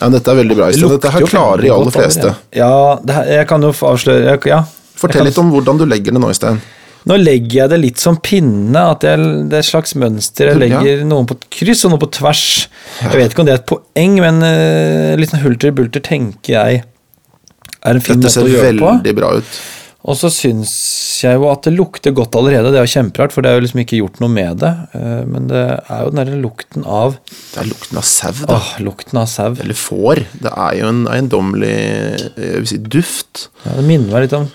Ja, 0.00 0.08
dette 0.12 0.32
er 0.32 0.38
veldig 0.40 0.56
bra. 0.56 0.70
Dette 0.72 1.12
her 1.12 1.26
klarer 1.28 1.62
de 1.64 1.70
aller 1.72 1.92
fleste. 1.94 2.32
Ja, 2.56 2.70
det 3.04 3.14
her, 3.16 3.28
jeg 3.38 3.48
kan 3.52 3.62
jo 3.64 3.70
avsløre 3.72 4.38
Ja. 4.48 4.62
Fortell 4.96 5.28
litt 5.28 5.38
om 5.40 5.52
hvordan 5.52 5.78
du 5.80 5.86
legger 5.88 6.16
det 6.16 6.22
nå, 6.22 6.32
Øystein. 6.32 6.60
Nå 7.06 7.14
legger 7.22 7.60
jeg 7.60 7.70
det 7.70 7.78
litt 7.78 8.02
som 8.02 8.16
pinne, 8.18 8.80
at 8.96 9.04
jeg, 9.06 9.22
det 9.46 9.54
er 9.54 9.62
et 9.62 9.68
slags 9.68 9.94
mønster. 9.94 10.50
Jeg 10.50 10.58
legger 10.58 11.04
noen 11.06 11.28
på 11.30 11.36
kryss 11.54 11.84
og 11.86 11.92
noen 11.92 12.02
på 12.02 12.10
tvers. 12.16 12.42
Jeg 12.98 13.20
vet 13.20 13.30
ikke 13.30 13.44
om 13.44 13.46
det 13.46 13.54
er 13.54 13.60
et 13.60 13.70
poeng, 13.70 14.18
men 14.24 14.42
uh, 14.42 15.14
litt 15.20 15.30
sånn 15.30 15.44
hulter 15.44 15.74
bulter 15.76 16.02
tenker 16.02 16.56
jeg 16.56 16.82
er 17.86 17.94
en 18.00 18.02
fin 18.02 18.18
Dette 18.18 18.42
måte 18.42 18.48
å 18.48 18.50
gjøre 18.56 18.72
det 18.72 18.82
på. 18.82 18.90
veldig 18.90 19.14
bra 19.20 19.30
ut. 19.38 19.62
Og 20.06 20.18
så 20.18 20.30
syns 20.30 20.72
jeg 21.22 21.38
jo 21.38 21.46
at 21.50 21.66
det 21.66 21.74
lukter 21.74 22.14
godt 22.14 22.34
allerede. 22.38 22.74
Det 22.74 22.82
er 22.82 22.86
jo 22.86 22.94
kjemperart, 22.96 23.34
for 23.34 23.42
det 23.42 23.52
er 23.52 23.56
jo 23.60 23.64
liksom 23.68 23.80
ikke 23.82 24.02
gjort 24.02 24.20
noe 24.22 24.32
med 24.34 24.60
det. 24.64 24.74
Uh, 24.98 25.22
Men 25.30 25.48
det 25.50 25.64
er 25.78 26.02
jo 26.02 26.10
den 26.10 26.22
derre 26.24 26.42
lukten 26.42 26.90
av 26.90 27.18
Det 27.30 27.62
er 27.62 27.70
lukten 27.70 28.02
av 28.02 28.10
sau, 28.10 28.34
da. 28.42 28.58
Åh, 28.58 28.76
lukten 28.82 29.22
av 29.22 29.30
sau. 29.30 29.54
Eller 29.54 29.78
får. 29.78 30.26
Det 30.42 30.58
er 30.58 30.78
jo 30.82 30.90
en 30.90 31.02
eiendommelig 31.14 31.74
si, 32.66 32.82
duft. 32.82 33.52
Ja, 33.62 33.78
det 33.78 33.86
minner 33.86 34.10
meg 34.18 34.26
litt 34.26 34.40
om 34.42 34.50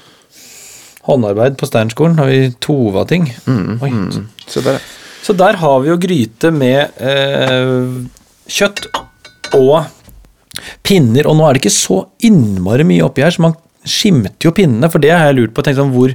håndarbeid 1.08 1.58
på 1.60 1.70
Steinerskolen, 1.70 2.20
og 2.22 2.30
vi 2.30 2.52
tova 2.64 3.06
ting. 3.10 3.28
Oi. 3.82 3.92
Så, 4.46 4.64
der. 4.66 4.82
Så 5.22 5.36
der 5.38 5.58
har 5.62 5.82
vi 5.82 5.92
jo 5.92 5.98
gryte 6.02 6.52
med 6.54 7.02
eh, 7.02 7.98
kjøtt 8.52 8.86
og 9.58 9.90
pinner, 10.86 11.28
og 11.28 11.38
nå 11.38 11.48
er 11.48 11.56
det 11.56 11.64
ikke 11.64 11.74
så 11.74 12.04
innmari 12.28 12.86
mye 12.88 13.06
oppi 13.08 13.26
her, 13.26 13.34
så 13.34 13.46
man 13.48 13.58
skimter 13.88 14.50
jo 14.50 14.54
pinnene, 14.56 14.90
for 14.94 15.02
det 15.02 15.14
har 15.14 15.30
jeg 15.30 15.40
lurt 15.40 15.56
på. 15.56 15.64
Tenkt 15.66 15.80
sånn 15.82 15.94
hvor 15.96 16.14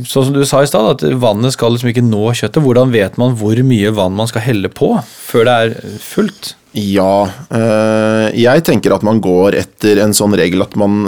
Sånn 0.00 0.24
som 0.28 0.32
du 0.32 0.40
sa 0.48 0.62
i 0.64 0.68
stad, 0.70 0.88
at 0.94 1.20
vannet 1.20 1.52
skal 1.52 1.74
liksom 1.74 1.90
ikke 1.90 2.04
nå 2.06 2.30
kjøttet. 2.32 2.62
Hvordan 2.64 2.92
vet 2.94 3.18
man 3.20 3.36
hvor 3.36 3.58
mye 3.66 3.92
vann 3.92 4.16
man 4.16 4.30
skal 4.30 4.44
helle 4.46 4.70
på 4.72 4.94
før 5.04 5.48
det 5.48 5.56
er 5.66 5.98
fullt? 6.00 6.54
Ja, 6.72 7.26
eh, 7.52 8.26
jeg 8.40 8.62
tenker 8.64 8.94
at 8.96 9.02
man 9.04 9.20
går 9.20 9.58
etter 9.60 9.98
en 10.00 10.14
sånn 10.16 10.32
regel 10.38 10.64
at 10.64 10.72
man 10.80 11.02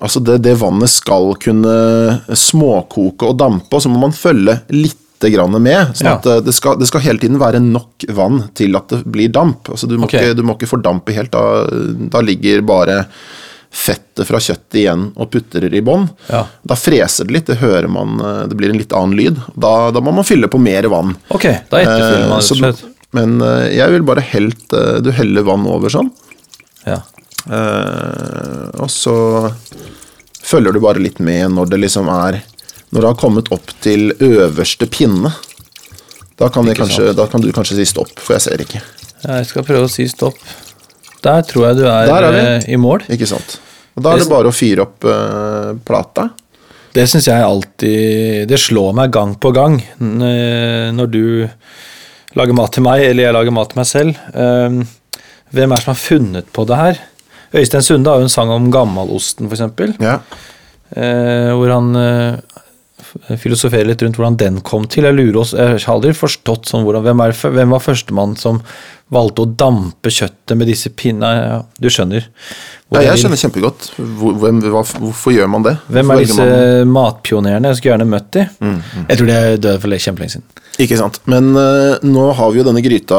Altså, 0.00 0.18
det, 0.24 0.40
det 0.42 0.56
vannet 0.58 0.90
skal 0.90 1.36
kunne 1.38 1.74
småkoke 2.34 3.28
og 3.30 3.38
dampe, 3.38 3.70
og 3.76 3.84
så 3.84 3.92
må 3.92 4.00
man 4.02 4.16
følge 4.16 4.56
lite 4.74 5.30
grann 5.30 5.54
med. 5.62 5.92
Sånn 5.94 6.10
at 6.16 6.26
eh, 6.26 6.40
det 6.42 6.54
skal, 6.56 6.80
det 6.80 6.88
skal 6.90 7.04
hele 7.04 7.22
tiden 7.22 7.38
være 7.40 7.62
nok 7.62 8.08
vann 8.16 8.42
til 8.58 8.74
at 8.80 8.90
det 8.90 9.04
blir 9.06 9.30
damp. 9.30 9.70
Altså, 9.70 9.86
du, 9.86 9.94
må 10.00 10.08
okay. 10.08 10.32
ikke, 10.32 10.40
du 10.40 10.42
må 10.48 10.58
ikke 10.58 10.72
fordampe 10.72 11.14
helt. 11.14 11.30
Da, 11.30 11.68
da 12.10 12.24
ligger 12.26 12.66
bare 12.66 13.04
fettet 13.70 14.26
fra 14.26 14.40
kjøttet 14.42 14.80
igjen 14.82 15.04
og 15.14 15.30
putter 15.30 15.62
det 15.70 15.78
i 15.78 15.84
bånn. 15.86 16.08
Ja. 16.28 16.42
Da 16.66 16.76
freser 16.78 17.28
det 17.28 17.36
litt, 17.36 17.46
det 17.50 17.60
hører 17.62 17.88
man, 17.90 18.16
eh, 18.20 18.40
det 18.50 18.58
blir 18.58 18.72
en 18.72 18.80
litt 18.80 18.92
annen 18.96 19.16
lyd. 19.18 19.38
Da, 19.54 19.90
da 19.94 20.02
må 20.02 20.12
man 20.16 20.26
fylle 20.26 20.50
på 20.50 20.58
mer 20.58 20.88
vann. 20.90 21.14
Ok, 21.30 21.46
da 21.70 21.82
etterfyller 21.84 22.26
man 22.28 22.40
Eh, 22.40 22.42
rett 22.42 22.50
og 22.56 22.60
slett. 22.62 22.82
Men 23.16 23.40
eh, 23.42 23.68
jeg 23.76 23.90
vil 23.94 24.04
bare 24.06 24.22
helt 24.22 24.72
eh, 24.76 25.00
Du 25.02 25.10
heller 25.14 25.42
vann 25.46 25.66
over 25.66 25.90
sånn. 25.90 26.10
Ja. 26.86 27.00
eh, 27.50 28.66
og 28.80 28.90
så 28.90 29.14
følger 30.42 30.72
du 30.74 30.80
bare 30.82 31.02
litt 31.02 31.18
med 31.22 31.50
når 31.54 31.72
det 31.74 31.80
liksom 31.82 32.08
er 32.12 32.40
Når 32.90 33.00
det 33.00 33.08
har 33.10 33.18
kommet 33.20 33.50
opp 33.54 33.70
til 33.84 34.10
øverste 34.18 34.88
pinne. 34.90 35.30
Da 36.40 36.48
kan, 36.48 36.66
kanskje, 36.74 37.12
da 37.14 37.26
kan 37.28 37.42
du 37.44 37.50
kanskje 37.52 37.76
si 37.76 37.84
stopp, 37.86 38.14
for 38.18 38.34
jeg 38.34 38.42
ser 38.46 38.62
ikke. 38.64 38.80
Jeg 39.20 39.46
skal 39.50 39.64
prøve 39.68 39.84
å 39.86 39.92
si 39.92 40.06
stopp. 40.08 40.38
Der 41.24 41.42
tror 41.48 41.68
jeg 41.68 41.80
du 41.80 41.84
er, 41.88 42.10
er 42.10 42.38
eh, 42.40 42.68
i 42.72 42.78
mål. 42.80 43.04
Ikke 43.12 43.28
sant? 43.28 43.58
Og 43.96 44.04
Da 44.04 44.14
er 44.14 44.22
det 44.22 44.30
bare 44.30 44.50
å 44.50 44.54
fyre 44.54 44.86
opp 44.86 45.04
uh, 45.08 45.74
plata. 45.84 46.30
Det 46.90 47.04
syns 47.06 47.28
jeg 47.28 47.42
alltid 47.46 48.48
Det 48.50 48.58
slår 48.58 48.96
meg 48.98 49.12
gang 49.14 49.36
på 49.38 49.52
gang 49.54 49.76
når 50.02 51.10
du 51.12 51.22
lager 52.38 52.56
mat 52.56 52.72
til 52.74 52.82
meg, 52.86 53.04
eller 53.04 53.28
jeg 53.28 53.36
lager 53.36 53.54
mat 53.54 53.70
til 53.70 53.80
meg 53.80 53.88
selv. 53.90 54.18
Um, 54.34 54.82
Hvem 55.50 55.72
er 55.72 55.80
det 55.80 55.82
som 55.82 55.90
har 55.90 55.98
funnet 55.98 56.50
på 56.54 56.64
det 56.68 56.78
her? 56.78 57.00
Øystein 57.58 57.82
Sunde 57.82 58.12
har 58.12 58.20
jo 58.20 58.28
en 58.28 58.30
sang 58.30 58.52
om 58.54 58.68
gammalosten, 58.70 59.50
f.eks. 59.50 59.96
Ja. 59.98 60.20
Uh, 60.94 61.50
hvor 61.58 61.72
han 61.74 61.90
uh, 61.98 63.34
filosoferer 63.40 63.88
litt 63.88 64.04
rundt 64.04 64.20
hvordan 64.20 64.38
den 64.38 64.60
kom 64.66 64.86
til. 64.90 65.08
Jeg 65.08 65.18
lurer 65.18 65.40
oss, 65.42 65.56
jeg 65.58 65.80
har 65.82 65.96
aldri 65.96 66.14
forstått 66.14 66.70
sånn 66.70 66.86
hvordan, 66.86 67.02
hvem, 67.08 67.24
er, 67.26 67.34
hvem 67.34 67.74
var 67.74 67.82
førstemann 67.82 68.36
som 68.38 68.62
valgte 69.10 69.42
å 69.44 69.50
dampe 69.58 70.12
kjøttet 70.14 70.56
med 70.58 70.70
disse 70.70 70.90
pinnene? 70.94 71.30
Ja, 71.40 71.58
du 71.80 71.88
skjønner. 71.90 72.26
ja, 72.94 73.02
jeg 73.08 73.22
skjønner 73.22 73.40
kjempegodt. 73.42 73.90
Hvor, 73.98 74.38
hvem, 74.42 74.60
hvorfor 74.70 75.34
gjør 75.34 75.50
man 75.50 75.66
det? 75.66 75.76
Hvem 75.90 76.10
er 76.14 76.22
disse 76.24 76.38
man- 76.38 76.56
Mm, 76.60 76.92
matpionerene? 76.94 77.68
Jeg 77.70 77.76
skulle 77.80 77.94
gjerne 77.96 78.10
møtt 78.10 78.30
de. 78.30 78.48
Jeg 79.08 79.18
tror 79.18 79.26
de 79.26 79.32
er 79.38 79.56
døde 79.56 79.80
for 79.80 79.88
kjempelenge 79.90 80.36
siden. 80.36 80.48
Ikke 80.80 80.96
sant. 80.96 81.18
Men 81.28 81.50
uh, 81.56 81.98
nå 82.06 82.30
har 82.38 82.52
vi 82.52 82.60
jo 82.60 82.64
denne 82.64 82.80
gryta 82.84 83.18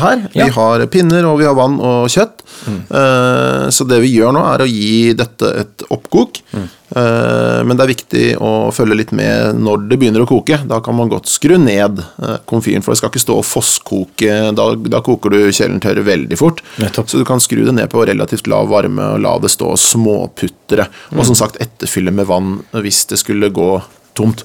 her. 0.00 0.22
Ja. 0.32 0.46
Vi 0.46 0.50
har 0.56 0.86
pinner, 0.86 1.26
og 1.28 1.38
vi 1.42 1.44
har 1.48 1.54
vann 1.58 1.76
og 1.82 2.08
kjøtt. 2.08 2.40
Eh, 2.64 3.66
så 3.74 3.84
det 3.88 3.98
vi 4.04 4.12
gjør 4.14 4.32
nå, 4.36 4.42
er 4.54 4.62
å 4.64 4.68
gi 4.68 5.12
dette 5.16 5.50
et 5.64 5.84
oppkok. 5.92 6.38
Eh, 6.54 7.60
men 7.66 7.76
det 7.76 7.84
er 7.84 7.90
viktig 7.90 8.24
å 8.44 8.70
følge 8.72 8.96
litt 9.00 9.12
med 9.16 9.58
når 9.60 9.88
det 9.90 9.98
begynner 10.00 10.24
å 10.24 10.28
koke. 10.30 10.60
Da 10.70 10.78
kan 10.84 10.96
man 10.96 11.10
godt 11.12 11.28
skru 11.28 11.56
ned 11.60 12.00
komfyren, 12.48 12.84
for 12.84 12.94
det 12.94 13.00
skal 13.02 13.12
ikke 13.12 13.24
stå 13.24 13.38
og 13.40 13.46
fosskoke. 13.48 14.38
Da, 14.56 14.68
da 14.96 15.02
koker 15.04 15.23
du 15.32 15.38
kjelen-tørre 15.48 16.04
veldig 16.06 16.38
fort. 16.40 16.60
Nettopp. 16.82 17.08
Så 17.10 17.20
du 17.20 17.24
kan 17.28 17.42
skru 17.42 17.62
det 17.64 17.76
ned 17.76 17.88
på 17.92 18.04
relativt 18.04 18.48
lav 18.50 18.68
varme 18.72 19.14
og 19.14 19.22
la 19.24 19.36
det 19.42 19.52
stå 19.54 19.72
og 19.74 19.80
småputre. 19.80 20.88
Og 21.14 21.24
som 21.28 21.38
sagt 21.38 21.60
etterfylle 21.62 22.12
med 22.14 22.28
vann 22.28 22.58
hvis 22.74 23.04
det 23.10 23.20
skulle 23.22 23.52
gå 23.54 23.70
tomt. 24.18 24.44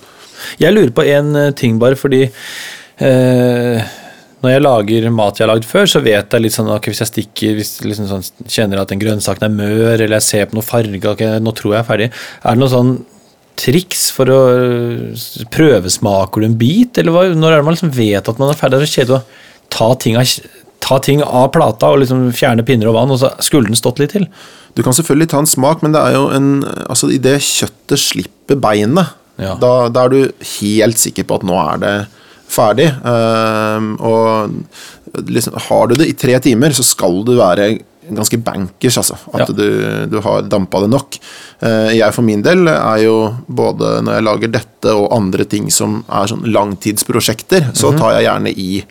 Jeg 0.59 0.73
lurer 0.75 0.93
på 0.95 1.05
en 1.07 1.33
eh, 1.35 1.55
ting 1.57 1.79
bare, 1.81 1.97
fordi 1.99 2.21
eh, 2.23 3.89
når 4.39 4.53
jeg 4.53 4.63
lager 4.63 5.07
mat 5.11 5.39
jeg 5.39 5.45
har 5.45 5.51
lagd 5.51 5.67
før, 5.67 5.89
så 5.89 6.01
vet 6.03 6.31
jeg 6.31 6.43
litt 6.43 6.55
sånn 6.55 6.71
ok, 6.71 6.89
hvis 6.91 7.03
jeg 7.03 7.11
stikker, 7.11 7.55
hvis 7.57 7.73
jeg 7.79 7.91
liksom 7.91 8.07
sånn, 8.07 8.27
kjenner 8.47 8.81
at 8.81 8.91
den 8.91 9.01
grønnsaken 9.01 9.49
er 9.49 9.55
mør, 9.55 9.95
eller 9.97 10.15
jeg 10.17 10.27
ser 10.29 10.49
på 10.49 10.59
noe 10.59 10.65
farge, 10.65 11.01
ok, 11.11 11.25
nå 11.43 11.55
tror 11.57 11.75
jeg 11.75 11.81
er 11.81 11.89
ferdig. 11.89 12.11
Er 12.39 12.55
det 12.55 12.63
noe 12.63 12.71
sånn 12.71 12.93
triks 13.59 14.07
for 14.15 14.31
å 14.31 14.39
eh, 14.55 15.27
prøvesmaker 15.51 16.43
du 16.43 16.49
en 16.49 16.57
bit, 16.59 17.01
eller 17.01 17.15
hva? 17.15 17.27
Når 17.35 17.51
er 17.51 17.61
det 17.61 17.67
man 17.67 17.75
liksom 17.75 17.93
vet 17.95 18.31
at 18.31 18.41
man 18.41 18.53
er 18.53 18.59
ferdig? 18.59 18.79
Det 18.79 18.87
er 18.87 18.93
så 18.93 19.01
kjedelig 19.01 19.19
å 19.19 19.69
ta 19.69 19.89
ting 20.01 20.17
av 20.17 20.25
ta 20.89 20.97
ting 21.05 21.21
av 21.23 21.51
plata 21.53 21.91
og 21.93 22.01
liksom 22.01 22.27
fjerne 22.35 22.65
pinner 22.65 22.89
og 22.89 22.95
vann, 22.97 23.13
og 23.13 23.19
så 23.21 23.29
skulle 23.45 23.69
den 23.69 23.77
stått 23.77 23.99
litt 24.01 24.15
til. 24.17 24.25
Du 24.77 24.81
kan 24.85 24.93
selvfølgelig 24.97 25.29
ta 25.31 25.39
en 25.43 25.49
smak, 25.49 25.83
men 25.85 25.93
det 25.95 26.01
er 26.01 26.15
jo 26.17 26.27
en 26.33 26.49
Altså, 26.89 27.09
idet 27.13 27.39
kjøttet 27.45 28.01
slipper 28.01 28.57
beinet, 28.59 29.15
Ja. 29.39 29.53
da, 29.55 29.87
da 29.93 30.05
er 30.05 30.09
du 30.09 30.31
helt 30.59 30.97
sikker 30.99 31.23
på 31.29 31.35
at 31.39 31.43
nå 31.47 31.55
er 31.61 31.77
det 31.79 31.93
ferdig. 32.49 32.89
Ehm, 33.05 33.93
og 34.01 34.51
liksom, 35.29 35.53
har 35.69 35.87
du 35.87 35.95
det 35.95 36.09
i 36.09 36.15
tre 36.17 36.39
timer, 36.43 36.73
så 36.75 36.83
skal 36.83 37.21
du 37.23 37.35
være 37.37 37.79
ganske 38.09 38.39
bankers, 38.43 38.97
altså. 38.97 39.15
At 39.33 39.47
Ja. 39.47 39.53
du, 39.53 40.07
du 40.09 40.19
har 40.25 40.41
dampa 40.49 40.81
det 40.81 40.89
nok. 40.89 41.19
Eh, 41.61 41.93
jeg 41.99 42.11
for 42.15 42.23
min 42.25 42.41
del 42.41 42.67
er 42.67 43.03
jo 43.05 43.35
både 43.47 44.01
når 44.01 44.13
jeg 44.17 44.23
lager 44.25 44.51
dette 44.57 44.95
og 44.97 45.11
andre 45.13 45.45
ting 45.45 45.69
som 45.69 46.03
er 46.09 46.25
sånn 46.31 46.43
langtidsprosjekter, 46.51 47.69
så 47.77 47.91
Mhm. 47.93 47.99
tar 47.99 48.11
jeg 48.19 48.25
gjerne 48.25 48.53
i 48.57 48.83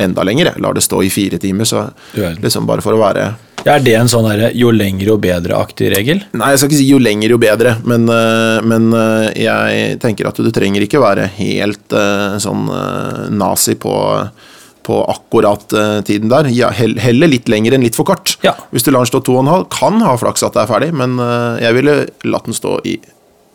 enda 0.00 0.22
lenger. 0.26 0.52
Jeg 0.52 0.62
lar 0.64 0.74
det 0.74 0.82
stå 0.84 1.02
i 1.06 1.10
fire 1.12 1.38
timer, 1.38 1.64
så 1.68 1.86
liksom 2.42 2.66
bare 2.66 2.82
for 2.84 2.96
å 2.96 3.00
være 3.02 3.28
Er 3.64 3.80
det 3.80 3.94
en 3.96 4.08
sånn 4.10 4.26
her, 4.28 4.50
jo 4.52 4.70
lengre 4.74 5.06
jo 5.08 5.18
bedre-aktig 5.22 5.88
regel? 5.94 6.18
Nei, 6.36 6.50
jeg 6.52 6.58
skal 6.60 6.68
ikke 6.72 6.80
si 6.82 6.88
jo 6.90 6.98
lenger 7.00 7.30
jo 7.32 7.38
bedre, 7.40 7.76
men, 7.88 8.04
eh, 8.12 8.58
men 8.66 8.90
eh, 8.92 9.28
jeg 9.46 10.00
tenker 10.02 10.28
at 10.28 10.36
du 10.36 10.50
trenger 10.52 10.84
ikke 10.84 11.00
være 11.00 11.28
helt 11.38 11.94
eh, 11.96 12.34
sånn 12.44 12.66
nazi 13.38 13.74
på, 13.80 13.94
på 14.84 14.98
akkurat 15.14 15.64
tiden 16.04 16.28
der. 16.28 16.50
Ja, 16.52 16.68
Heller 16.76 17.30
litt 17.30 17.48
lenger 17.48 17.78
enn 17.78 17.86
litt 17.86 17.96
for 17.96 18.04
kort. 18.10 18.34
Ja. 18.44 18.52
Hvis 18.74 18.84
du 18.84 18.90
lar 18.92 19.00
den 19.06 19.08
stå 19.14 19.22
to 19.24 19.38
og 19.38 19.46
en 19.46 19.52
halv, 19.54 19.68
kan 19.72 20.02
ha 20.04 20.12
flaks 20.20 20.44
at 20.44 20.52
det 20.58 20.66
er 20.66 20.72
ferdig, 20.74 20.90
men 21.00 21.16
eh, 21.22 21.62
jeg 21.64 21.78
ville 21.78 21.96
latt 22.28 22.50
den 22.50 22.58
stå 22.58 22.76
i 22.84 22.98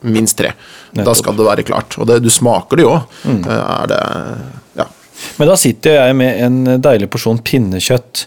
minst 0.10 0.38
tre. 0.40 0.54
Da 0.96 1.12
skal 1.14 1.36
det 1.38 1.44
være 1.46 1.68
klart. 1.68 1.98
Og 2.00 2.08
det, 2.10 2.22
du 2.24 2.30
smaker 2.32 2.80
det 2.80 2.86
jo 2.88 2.96
òg. 2.96 3.22
Er 3.46 3.92
det 3.92 4.00
Ja. 4.00 4.59
Men 5.40 5.52
da 5.52 5.58
sitter 5.60 5.98
jeg 5.98 6.18
med 6.20 6.42
en 6.46 6.82
deilig 6.84 7.10
porsjon 7.12 7.42
pinnekjøtt, 7.46 8.26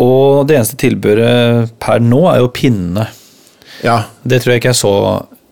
og 0.00 0.46
det 0.48 0.56
eneste 0.56 0.78
tilbudet 0.80 1.70
per 1.82 2.00
nå 2.02 2.24
er 2.32 2.40
jo 2.42 2.52
pinne. 2.54 3.08
ja. 3.84 4.02
Det 4.22 4.40
tror 4.40 4.54
jeg 4.54 4.62
ikke 4.62 4.72
er 4.74 4.80
så 4.80 4.94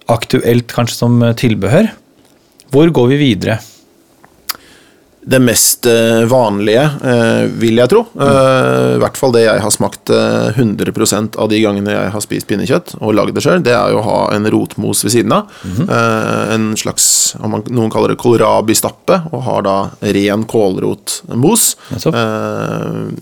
aktuelt 0.09 0.71
kanskje 0.73 0.97
som 0.97 1.21
tilbehør. 1.37 1.91
Hvor 2.73 2.91
går 2.93 3.11
vi 3.13 3.19
videre? 3.21 3.59
Det 5.21 5.39
mest 5.43 5.87
eh, 5.87 6.23
vanlige, 6.31 6.85
eh, 7.05 7.43
vil 7.61 7.81
jeg 7.81 7.91
tro. 7.91 8.05
Eh, 8.17 8.95
I 8.95 9.01
hvert 9.03 9.19
fall 9.19 9.35
det 9.35 9.43
jeg 9.45 9.61
har 9.65 9.73
smakt 9.75 10.13
eh, 10.15 10.55
100 10.55 11.37
av 11.37 11.51
de 11.51 11.59
gangene 11.61 11.93
jeg 11.93 12.13
har 12.15 12.25
spist 12.25 12.49
pinnekjøtt 12.49 12.95
og 13.01 13.13
lagd 13.19 13.35
det 13.37 13.43
sjøl, 13.45 13.61
det 13.67 13.75
er 13.75 13.93
jo 13.93 14.01
å 14.01 14.07
ha 14.07 14.19
en 14.37 14.49
rotmos 14.49 15.03
ved 15.05 15.13
siden 15.17 15.35
av. 15.35 15.51
Eh, 15.67 16.55
en 16.55 16.71
slags, 16.79 17.37
noen 17.43 17.93
kaller 17.93 18.15
det 18.15 18.21
kålrabistappe, 18.23 19.21
og 19.33 19.45
har 19.49 19.67
da 19.67 19.77
ren 20.17 20.47
kålrotmos. 20.49 21.69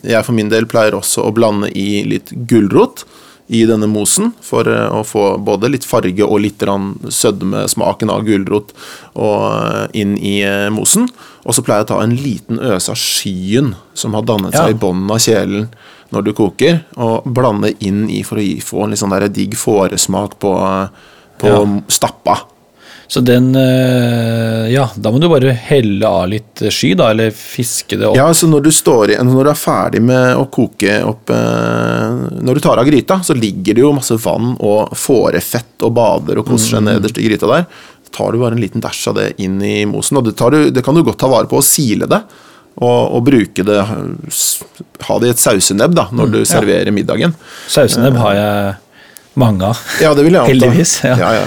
Jeg 0.06 0.24
for 0.28 0.36
min 0.36 0.52
del 0.52 0.68
pleier 0.70 0.94
også 1.00 1.26
å 1.26 1.34
blande 1.34 1.72
i 1.74 2.04
litt 2.06 2.30
gulrot 2.46 3.06
i 3.48 3.62
denne 3.68 3.86
mosen 3.86 4.32
for 4.42 4.66
eh, 4.66 4.88
å 4.90 5.04
få 5.06 5.36
både 5.46 5.70
litt 5.70 5.84
farge 5.86 6.24
og 6.26 6.40
litt 6.42 6.58
sødmesmaken 6.58 7.12
sødme, 7.14 7.64
smaken 7.70 8.10
av 8.10 8.24
gulrot, 8.26 8.72
eh, 9.14 9.84
inn 10.00 10.16
i 10.18 10.40
eh, 10.42 10.68
mosen. 10.74 11.06
Og 11.46 11.54
så 11.54 11.62
pleier 11.62 11.84
jeg 11.84 11.88
å 11.88 11.92
ta 11.94 12.00
en 12.02 12.16
liten 12.18 12.58
øse 12.58 12.90
av 12.90 12.98
skyen 12.98 13.74
som 13.94 14.14
har 14.18 14.26
dannet 14.26 14.54
Ja. 14.54 14.64
seg 14.66 14.74
i 14.74 14.80
bunnen 14.82 15.10
av 15.10 15.22
kjelen 15.22 15.68
når 16.14 16.24
du 16.24 16.32
koker, 16.38 16.84
og 16.96 17.24
blande 17.24 17.72
inn 17.82 18.08
i 18.10 18.22
for 18.22 18.38
å 18.38 18.42
gi, 18.42 18.60
få 18.62 18.84
en 18.84 18.90
litt 18.90 19.00
sånn 19.00 19.10
der 19.14 19.28
digg 19.28 19.54
fåresmak 19.58 20.38
på, 20.42 20.52
på 21.38 21.46
Ja. 21.50 21.62
stappa. 21.88 22.40
Så 23.08 23.20
den 23.20 23.54
eh, 23.54 24.72
Ja, 24.72 24.88
da 24.96 25.12
må 25.14 25.20
du 25.22 25.28
bare 25.30 25.52
helle 25.68 26.08
av 26.08 26.28
litt 26.30 26.62
sky, 26.74 26.92
da, 26.98 27.10
eller 27.14 27.30
fiske 27.30 27.98
det 27.98 28.08
opp. 28.08 28.16
Ja, 28.18 28.26
så 28.34 28.48
når 28.50 28.66
du, 28.66 28.70
står 28.74 29.14
i, 29.14 29.18
når 29.22 29.46
du 29.46 29.50
er 29.52 29.60
ferdig 29.60 30.02
med 30.02 30.34
å 30.36 30.46
koke 30.52 30.98
opp 31.06 31.30
eh, 31.30 32.16
Når 32.42 32.58
du 32.58 32.64
tar 32.64 32.82
av 32.82 32.88
gryta, 32.88 33.20
så 33.22 33.36
ligger 33.36 33.78
det 33.78 33.84
jo 33.84 33.92
masse 33.96 34.16
vann 34.22 34.56
og 34.56 34.96
fårefett 34.98 35.86
og 35.86 35.94
bader 35.96 36.42
og 36.42 36.50
koser 36.50 36.76
seg 36.76 36.86
nederst 36.88 37.20
i 37.22 37.28
gryta 37.28 37.50
der. 37.52 37.68
Så 38.06 38.16
tar 38.18 38.34
du 38.34 38.42
bare 38.42 38.58
en 38.58 38.62
liten 38.62 38.82
dæsj 38.82 39.06
av 39.12 39.20
det 39.20 39.28
inn 39.44 39.60
i 39.62 39.78
mosen, 39.88 40.18
og 40.18 40.26
det, 40.26 40.34
tar 40.38 40.54
du, 40.54 40.70
det 40.74 40.82
kan 40.86 40.96
du 40.96 41.04
godt 41.06 41.20
ta 41.22 41.30
vare 41.30 41.50
på 41.50 41.60
og 41.60 41.66
sile 41.66 42.10
det. 42.10 42.22
Og, 42.76 43.14
og 43.16 43.22
bruke 43.24 43.64
det 43.64 43.78
Ha 43.80 45.14
det 45.22 45.28
i 45.30 45.32
et 45.32 45.40
sausenebb 45.40 45.94
da, 45.96 46.10
når 46.12 46.34
du 46.34 46.40
serverer 46.44 46.92
middagen. 46.92 47.32
Sausenebb 47.72 48.18
har 48.20 48.34
jeg 48.36 48.74
mange 49.40 49.70
av. 49.70 49.80
Ja. 50.02 50.50
Heldigvis, 50.50 50.98
ja. 51.04 51.14
ja, 51.20 51.30
ja. 51.40 51.46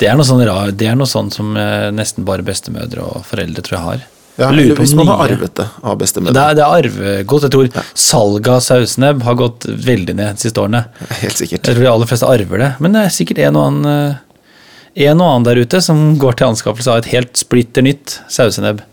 Det 0.00 0.08
er 0.10 0.16
noe 0.18 0.26
sånn, 0.28 0.42
rar, 0.46 0.70
det 0.76 0.86
er 0.90 0.96
noe 0.98 1.08
sånn 1.08 1.30
som 1.32 1.54
eh, 1.56 1.88
nesten 1.94 2.24
bare 2.28 2.44
bestemødre 2.44 3.00
og 3.06 3.24
foreldre 3.28 3.62
tror 3.64 3.78
jeg 3.78 3.84
har. 3.86 4.02
ja 4.36 4.48
eller 4.50 4.74
på 4.76 4.82
hvis 4.84 4.92
man 4.98 5.08
har 5.08 5.22
arvet 5.30 5.54
det 5.56 5.64
av 5.82 5.94
Det 5.96 6.02
bestemødre. 6.04 6.42
er, 6.50 6.54
det 6.58 6.64
er 6.66 6.74
arvegodt. 6.80 7.46
Jeg 7.46 7.54
tror 7.54 7.70
salget 7.94 8.50
av 8.52 8.60
sausenebb 8.66 9.22
har 9.24 9.34
gått 9.40 9.64
veldig 9.68 10.14
ned 10.18 10.36
de 10.36 10.44
siste 10.44 10.60
årene. 10.60 10.84
Helt 11.22 11.40
sikkert. 11.40 11.62
Jeg 11.64 11.78
tror 11.78 11.82
de 11.86 11.90
aller 11.94 12.10
fleste 12.10 12.28
arver 12.28 12.58
det. 12.64 12.70
Men 12.84 12.92
det 12.98 13.06
er 13.06 13.14
sikkert 13.16 13.38
en 13.46 13.56
og 13.56 13.66
annen, 13.70 13.86
eh, 13.94 15.06
en 15.08 15.20
og 15.20 15.30
annen 15.30 15.48
der 15.48 15.62
ute 15.64 15.80
som 15.84 16.04
går 16.20 16.36
til 16.36 16.50
anskaffelse 16.50 16.92
av 16.92 16.98
et 17.02 17.10
helt 17.14 17.36
splitter 17.40 17.82
nytt 17.84 18.18
sausenebb. 18.28 18.84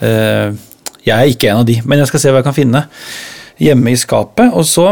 Eh, 0.00 0.52
Jeg 1.06 1.14
er 1.22 1.30
ikke 1.30 1.50
en 1.50 1.60
av 1.60 1.66
de, 1.66 1.80
men 1.86 1.98
jeg 2.02 2.08
skal 2.10 2.20
se 2.20 2.30
hva 2.34 2.40
jeg 2.40 2.46
kan 2.48 2.54
finne 2.56 2.80
hjemme 3.62 3.92
i 3.92 3.98
skapet. 3.98 4.50
Og 4.58 4.64
så 4.66 4.86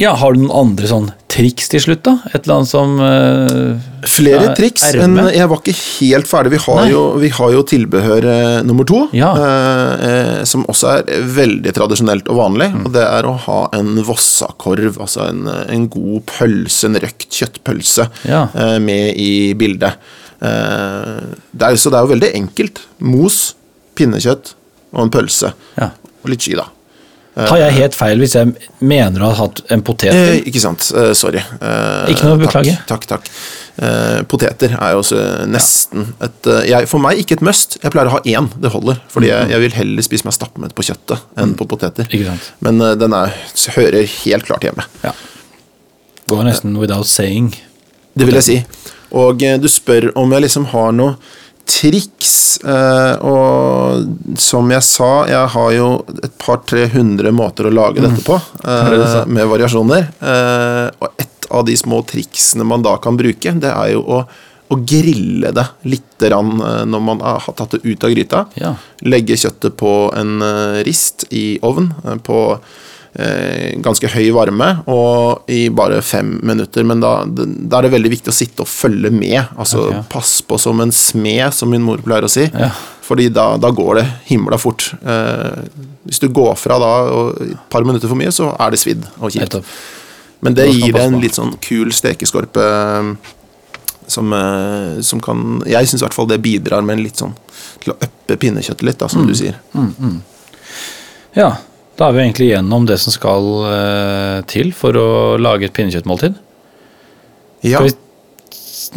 ja, 0.00 0.14
Har 0.16 0.32
du 0.34 0.40
noen 0.40 0.54
andre 0.56 0.88
sånn 0.88 1.10
triks 1.34 1.66
til 1.72 1.82
slutt, 1.82 2.02
da? 2.06 2.12
Et 2.30 2.44
eller 2.44 2.60
annet 2.60 2.70
som 2.70 2.92
uh, 3.02 4.06
Flere 4.06 4.50
ja, 4.50 4.52
triks, 4.54 4.84
erme? 4.92 5.08
men 5.16 5.30
jeg 5.34 5.48
var 5.50 5.60
ikke 5.62 5.74
helt 5.80 6.28
ferdig. 6.30 6.52
Vi 6.54 6.60
har, 6.66 6.82
jo, 6.92 7.02
vi 7.22 7.30
har 7.34 7.54
jo 7.56 7.62
tilbehør 7.66 8.26
uh, 8.28 8.58
nummer 8.66 8.86
to, 8.88 9.00
Ja. 9.16 9.30
uh, 9.34 10.44
som 10.46 10.62
også 10.70 10.92
er 11.00 11.24
veldig 11.34 11.72
tradisjonelt 11.74 12.30
og 12.30 12.38
vanlig. 12.38 12.68
Mm. 12.74 12.84
Og 12.86 12.94
det 12.94 13.06
er 13.08 13.26
å 13.26 13.34
ha 13.48 13.58
en 13.80 13.96
vossakorv, 14.06 15.00
altså 15.02 15.26
en, 15.30 15.48
en 15.50 15.88
god 15.92 16.22
pølse, 16.30 16.86
en 16.90 17.00
røkt 17.02 17.26
kjøttpølse, 17.34 18.08
Ja. 18.30 18.44
med 18.84 19.18
i 19.20 19.32
bildet. 19.58 19.98
Det 20.44 21.66
er, 21.66 21.76
så 21.80 21.90
det 21.90 21.98
er 21.98 22.04
jo 22.04 22.12
veldig 22.12 22.30
enkelt. 22.36 22.82
Mos, 23.00 23.54
pinnekjøtt 23.96 24.54
og 24.94 25.06
en 25.06 25.12
pølse. 25.14 25.52
Ja. 25.78 25.90
Og 26.22 26.32
litt 26.32 26.44
sky, 26.44 26.56
da. 26.60 26.68
Har 27.34 27.58
jeg 27.58 27.74
helt 27.80 27.96
feil 27.98 28.20
hvis 28.22 28.36
jeg 28.38 28.52
mener 28.86 29.24
å 29.24 29.32
ha 29.32 29.36
hatt 29.44 29.64
en 29.74 29.82
potet? 29.82 30.14
Eh, 30.14 30.36
ikke 30.46 30.60
sant. 30.62 30.86
Eh, 30.94 31.10
sorry. 31.18 31.40
Eh, 31.42 32.12
Ikke 32.12 32.28
noe 32.28 32.38
å 32.38 32.42
beklage. 32.44 32.76
Takk, 32.86 33.06
takk. 33.10 33.26
takk. 33.26 33.30
Eh, 33.74 34.20
poteter 34.30 34.76
er 34.78 34.92
jo 34.94 35.00
også 35.02 35.18
nesten 35.50 36.04
et 36.22 36.46
eh, 36.46 36.60
jeg, 36.70 36.86
For 36.86 37.02
meg 37.02 37.18
ikke 37.18 37.34
et 37.40 37.42
must. 37.42 37.74
Jeg 37.82 37.90
pleier 37.90 38.06
å 38.06 38.14
ha 38.14 38.20
én, 38.22 38.46
det 38.62 38.70
holder. 38.70 39.00
Fordi 39.10 39.32
jeg, 39.32 39.50
jeg 39.50 39.64
vil 39.64 39.74
heller 39.80 40.06
spise 40.06 40.28
meg 40.28 40.36
stappmett 40.36 40.76
på 40.78 40.86
kjøttet 40.86 41.24
enn 41.42 41.56
på 41.58 41.66
poteter. 41.66 42.06
Ikke 42.06 42.28
sant. 42.30 42.50
Men 42.62 42.78
eh, 42.86 42.94
den 43.02 43.16
er, 43.18 43.34
hører 43.74 44.06
helt 44.20 44.46
klart 44.46 44.68
hjemme. 44.68 44.86
Ja. 45.02 45.10
Går 46.30 46.46
nesten 46.46 46.78
without 46.78 47.10
saying. 47.10 47.50
Det 48.14 48.28
vil 48.28 48.38
jeg 48.38 48.46
si. 48.46 48.60
Og 49.14 49.42
eh, 49.42 49.58
du 49.58 49.66
spør 49.70 50.12
om 50.22 50.30
jeg 50.38 50.46
liksom 50.46 50.70
har 50.70 50.94
noe 50.94 51.18
triks, 51.66 52.58
eh, 52.64 53.16
og 53.24 54.38
som 54.40 54.70
jeg 54.72 54.82
sa, 54.84 55.10
jeg 55.30 55.48
har 55.54 55.70
jo 55.76 55.88
et 56.22 56.34
par-tre 56.38 56.86
hundre 56.92 57.32
måter 57.34 57.68
å 57.68 57.72
lage 57.74 58.02
dette 58.04 58.22
på, 58.26 58.36
Mm. 58.38 59.06
sa. 59.06 59.20
eh, 59.22 59.26
med 59.26 59.46
variasjoner. 59.48 60.08
Eh, 60.20 60.90
og 61.00 61.08
et 61.18 61.46
av 61.50 61.64
de 61.64 61.76
små 61.76 62.02
triksene 62.06 62.64
man 62.64 62.82
da 62.82 62.96
kan 62.98 63.16
bruke, 63.16 63.52
det 63.60 63.70
er 63.70 63.92
jo 63.92 64.02
å, 64.02 64.26
å 64.70 64.76
grille 64.84 65.52
det 65.52 65.66
litt 65.84 66.18
grann, 66.18 66.56
når 66.88 67.00
man 67.02 67.20
har 67.20 67.40
tatt 67.54 67.70
det 67.76 67.84
ut 67.84 68.02
av 68.04 68.10
gryta. 68.10 68.46
Legge 69.04 69.36
kjøttet 69.36 69.76
på 69.76 70.10
en 70.16 70.40
rist 70.84 71.26
i 71.30 71.58
ovn 71.62 71.92
på 72.24 72.58
ganske 73.14 74.08
høy 74.10 74.32
varme 74.34 74.66
og 74.90 75.50
i 75.50 75.68
bare 75.70 76.00
fem 76.02 76.32
minutter. 76.42 76.82
Men 76.82 76.98
da, 77.02 77.12
da 77.26 77.78
er 77.78 77.86
det 77.86 77.92
veldig 77.92 78.10
viktig 78.10 78.32
å 78.32 78.34
sitte 78.34 78.64
og 78.64 78.70
følge 78.70 79.12
med. 79.14 79.38
Altså 79.54 79.84
okay. 79.86 80.02
pass 80.10 80.32
på 80.42 80.58
som 80.58 80.80
en 80.82 80.90
smed, 80.94 81.46
som 81.54 81.70
min 81.70 81.84
mor 81.86 82.02
pleier 82.02 82.26
å 82.26 82.32
si. 82.32 82.48
Ja. 82.50 82.72
Fordi 83.04 83.28
da, 83.28 83.56
da 83.60 83.68
går 83.70 84.00
det 84.00 84.04
himla 84.30 84.58
fort. 84.58 84.88
Eh, 85.04 85.62
hvis 86.08 86.18
du 86.22 86.28
går 86.34 86.54
fra 86.56 86.78
da 86.80 86.92
og 87.12 87.42
et 87.44 87.66
par 87.70 87.84
minutter 87.86 88.08
for 88.10 88.18
mye, 88.18 88.32
så 88.34 88.50
er 88.56 88.72
det 88.74 88.80
svidd 88.80 89.04
og 89.20 89.30
kjipt. 89.34 89.58
Men 90.44 90.56
det 90.56 90.66
gir 90.72 90.90
deg 90.92 91.02
en 91.04 91.20
litt 91.22 91.36
sånn 91.36 91.54
kul 91.64 91.92
stekeskorpe 91.94 92.64
eh, 92.64 93.12
som, 94.10 94.32
eh, 94.36 94.98
som 95.00 95.20
kan 95.24 95.62
Jeg 95.68 95.88
syns 95.88 96.02
i 96.02 96.04
hvert 96.04 96.16
fall 96.16 96.28
det 96.28 96.40
bidrar 96.44 96.82
med 96.84 96.98
en 96.98 97.04
litt 97.06 97.20
sånn 97.20 97.32
til 97.84 97.92
å 97.94 97.96
uppe 98.00 98.36
pinnekjøttet 98.40 98.84
litt, 98.88 98.98
da, 99.00 99.08
som 99.12 99.22
Mm. 99.22 99.28
du 99.28 99.34
sier. 99.38 99.60
Ja, 101.36 101.52
da 101.98 102.08
er 102.08 102.16
vi 102.16 102.22
egentlig 102.24 102.48
gjennom 102.50 102.86
det 102.88 102.96
som 103.02 103.14
skal 103.14 103.50
eh, 103.70 104.38
til 104.50 104.72
for 104.76 104.96
å 104.98 105.10
lage 105.40 105.68
et 105.68 105.76
pinnekjøttmåltid. 105.76 106.40
Ja, 107.64 107.80
vi, 107.84 107.92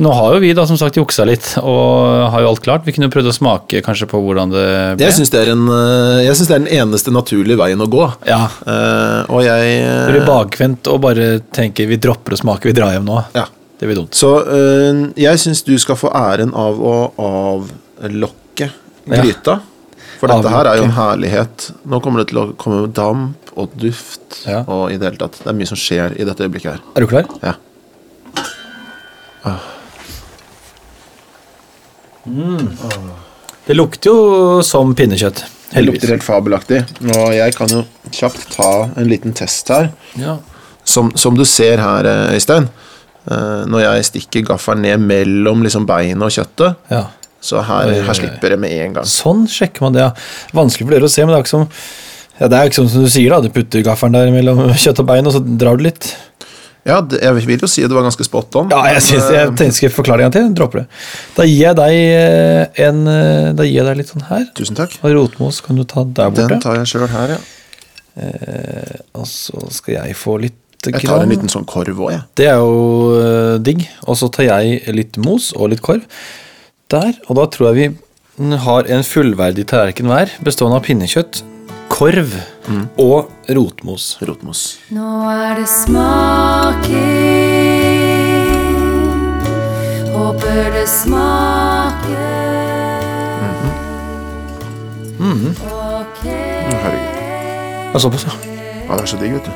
nå 0.02 0.12
har 0.14 0.36
jo 0.36 0.42
vi 0.44 0.50
da 0.58 0.66
som 0.68 0.78
sagt 0.80 0.98
juksa 1.00 1.26
litt 1.28 1.54
og 1.62 2.26
har 2.34 2.44
jo 2.44 2.50
alt 2.52 2.64
klart. 2.66 2.86
Vi 2.88 2.94
kunne 2.96 3.10
prøvd 3.14 3.32
å 3.32 3.36
smake 3.36 3.82
kanskje 3.86 4.10
på 4.12 4.20
hvordan 4.24 4.52
det 4.54 4.66
ble. 4.98 5.06
jeg 5.06 5.16
syns 5.16 5.32
det, 5.34 5.46
en, 5.54 5.64
eh, 5.72 6.26
det 6.26 6.48
er 6.50 6.66
den 6.66 6.72
eneste 6.80 7.14
naturlige 7.14 7.60
veien 7.62 7.84
å 7.84 7.90
gå. 7.92 8.08
Ja, 8.30 8.46
Uh, 8.68 9.24
og 9.32 9.44
jeg 9.46 9.78
det 9.86 10.12
blir 10.12 10.26
bakvendt 10.28 10.88
og 10.92 11.00
bare 11.06 11.38
tenker 11.56 11.88
vi 11.90 11.98
dropper 12.02 12.36
å 12.36 12.40
smake, 12.40 12.68
vi 12.68 12.76
drar 12.76 12.92
hjem 12.96 13.08
nå. 13.08 13.22
ja. 13.38 13.46
Det 13.78 13.86
blir 13.86 14.00
dumt. 14.00 14.16
Så 14.18 14.32
uh, 14.42 15.04
jeg 15.18 15.40
syns 15.42 15.62
du 15.66 15.76
skal 15.80 15.98
få 16.00 16.10
æren 16.18 16.54
av 16.58 16.82
å 16.82 16.96
avlokke 17.22 18.72
Ja. 19.08 19.22
For 20.18 20.28
dette 20.32 20.50
her 20.50 20.66
er 20.72 20.80
jo 20.80 20.84
en 20.88 20.96
herlighet. 20.98 21.68
Nå 21.86 22.00
kommer 22.02 22.24
det 22.24 22.32
til 22.32 22.40
å 22.42 22.46
komme 22.58 22.88
damp 22.94 23.52
og 23.58 23.74
duft 23.78 24.42
Ja. 24.48 24.64
og 24.68 24.92
i 24.92 24.98
det 24.98 25.12
hele 25.12 25.18
tatt. 25.22 25.38
Det 25.44 25.48
er 25.52 25.58
mye 25.58 25.70
som 25.70 25.78
skjer 25.78 26.16
i 26.20 26.26
dette 26.26 26.46
øyeblikket 26.46 26.72
her. 26.78 26.82
Er 26.96 27.06
du 27.06 27.08
klar? 27.12 27.26
Ja. 27.44 27.54
Det 33.68 33.76
lukter 33.76 34.10
jo 34.12 34.62
som 34.64 34.94
pinnekjøtt. 34.96 35.44
Det 35.74 35.84
lukter 35.84 36.14
helt 36.14 36.24
fabelaktig. 36.24 36.84
Og 37.12 37.32
jeg 37.36 37.56
kan 37.58 37.72
jo 37.74 37.84
kjapt 38.16 38.46
ta 38.56 38.70
en 38.96 39.10
liten 39.10 39.34
test 39.36 39.68
her. 39.74 39.90
Ja. 40.20 40.38
Som, 40.88 41.12
som 41.20 41.36
du 41.36 41.44
ser 41.48 41.82
her, 41.84 42.08
eh, 42.08 42.36
Øystein, 42.38 42.70
eh, 43.28 43.64
når 43.68 43.84
jeg 43.84 44.06
stikker 44.12 44.46
gaffelen 44.54 44.86
ned 44.88 45.04
mellom 45.04 45.66
liksom 45.66 45.88
beinet 45.90 46.24
og 46.24 46.32
kjøttet, 46.32 46.78
ja. 46.94 47.02
Så 47.44 47.62
her, 47.64 47.92
her 48.08 48.18
slipper 48.18 48.54
det 48.56 48.60
med 48.60 48.74
en 48.74 48.98
gang. 48.98 49.08
Sånn 49.10 49.46
sjekker 49.52 49.86
man 49.86 49.96
det, 49.96 50.06
ja. 50.06 50.12
Vanskelig 50.58 50.88
for 50.88 50.96
dere 50.98 51.10
å 51.10 51.12
se, 51.12 51.26
men 51.26 51.34
det 51.36 51.40
er 51.42 51.46
ikke 51.46 51.56
som 51.56 51.68
ja, 52.38 52.46
det 52.52 52.58
er 52.58 52.70
ikke 52.70 52.78
som 52.84 52.90
du 53.06 53.10
sier, 53.10 53.34
da. 53.34 53.42
Du 53.42 53.50
putter 53.54 53.82
gaffelen 53.86 54.14
der 54.14 54.30
mellom 54.34 54.68
kjøtt 54.84 55.02
og 55.02 55.08
bein, 55.10 55.26
og 55.30 55.34
så 55.34 55.42
drar 55.42 55.80
du 55.80 55.86
litt. 55.88 56.12
Ja, 56.88 57.02
det, 57.04 57.20
jeg 57.20 57.36
vil 57.50 57.64
jo 57.66 57.68
si 57.68 57.84
at 57.84 57.92
det 57.92 57.98
var 57.98 58.06
ganske 58.06 58.24
spot 58.24 58.56
on. 58.62 58.70
Ja, 58.72 58.84
jeg 58.94 59.02
synes, 59.04 59.26
jeg 59.34 59.50
tenkte 59.60 59.76
skal 59.76 59.88
jeg 59.90 59.96
forklare 59.96 60.22
det 60.22 60.28
en 60.28 60.32
gang 60.32 60.36
til. 60.38 60.54
Dropper 60.56 60.84
det. 60.84 60.86
Da 61.36 61.48
gir 61.50 61.58
jeg 61.66 61.76
deg 61.82 61.96
eh, 61.98 62.86
en 62.88 63.02
eh, 63.12 63.50
Da 63.58 63.66
gir 63.68 63.82
jeg 63.82 63.88
deg 63.90 64.00
litt 64.00 64.14
sånn 64.14 64.24
her. 64.30 64.46
eh, 64.46 64.54
Tusen 64.56 64.78
takk. 64.78 64.96
Og 65.02 65.18
rotmos 65.18 65.60
kan 65.66 65.76
du 65.80 65.84
ta 65.84 66.06
der 66.06 66.32
borte. 66.32 66.48
Den 66.54 66.64
tar 66.64 66.80
jeg 66.80 66.88
sjøl 66.94 67.10
her, 67.12 67.36
ja. 67.36 67.42
Og 69.20 69.28
så 69.30 69.68
skal 69.76 69.98
jeg 70.00 70.16
få 70.18 70.38
litt 70.42 70.88
Jeg 70.88 71.04
tar 71.04 71.26
en 71.26 71.34
liten 71.34 71.52
sånn 71.52 71.68
korv 71.68 72.00
òg, 72.06 72.14
jeg. 72.16 72.24
Det 72.40 72.48
er 72.54 72.62
jo 72.62 73.20
eh, 73.20 73.56
digg. 73.68 73.84
Og 74.08 74.16
så 74.22 74.32
tar 74.32 74.48
jeg 74.48 74.96
litt 74.96 75.20
mos 75.20 75.52
og 75.58 75.74
litt 75.74 75.84
korv. 75.84 76.06
Der. 76.92 77.18
Og 77.28 77.36
da 77.36 77.46
tror 77.52 77.74
jeg 77.76 77.94
vi 78.38 78.56
har 78.64 78.88
en 78.94 79.04
fullverdig 79.04 79.66
tallerken 79.68 80.08
hver, 80.12 80.32
bestående 80.46 80.78
av 80.80 80.86
pinnekjøtt, 80.86 81.42
korv 81.92 82.36
og 83.02 83.32
rotmos. 83.58 84.06
Rotmos. 84.24 84.62
Nå 84.96 85.08
er 85.32 85.58
det 85.60 85.68
smaking. 85.68 86.96
Håper 90.14 90.70
det 90.78 90.86
smaker. 90.92 92.24
Ok. 95.18 96.22
Herregud. 96.24 97.18
Ja, 97.92 98.00
såpass, 98.04 98.28
ja. 98.30 98.36
Ja, 98.88 98.96
det 98.96 99.02
er 99.02 99.10
så 99.12 99.20
digg, 99.20 99.34
vet 99.36 99.48
du. 99.50 99.52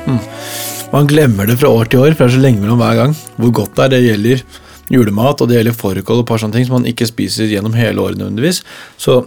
Man 0.92 1.08
glemmer 1.08 1.48
det 1.48 1.56
fra 1.62 1.70
år 1.72 1.88
til 1.88 2.02
år, 2.02 2.12
for 2.12 2.26
det 2.26 2.32
er 2.32 2.36
så 2.36 2.42
lenge 2.44 2.60
mellom 2.60 2.80
hver 2.82 2.98
gang. 2.98 3.12
Hvor 3.40 3.52
godt 3.62 3.78
det 3.78 3.84
er. 3.86 3.92
Det 3.94 4.02
gjelder 4.04 4.44
julemat, 4.92 5.40
og 5.40 5.48
det 5.48 5.58
gjelder 5.58 5.76
fårikål 5.76 6.20
og 6.20 6.26
et 6.26 6.30
par 6.30 6.42
sånne 6.42 6.58
ting 6.58 6.68
som 6.68 6.78
man 6.78 6.88
ikke 6.90 7.08
spiser 7.08 7.50
gjennom 7.50 7.76
hele 7.76 8.02
året 8.02 8.20
nødvendigvis. 8.20 8.62
Så 9.00 9.22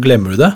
glemmer 0.00 0.34
du 0.34 0.44
det. 0.44 0.52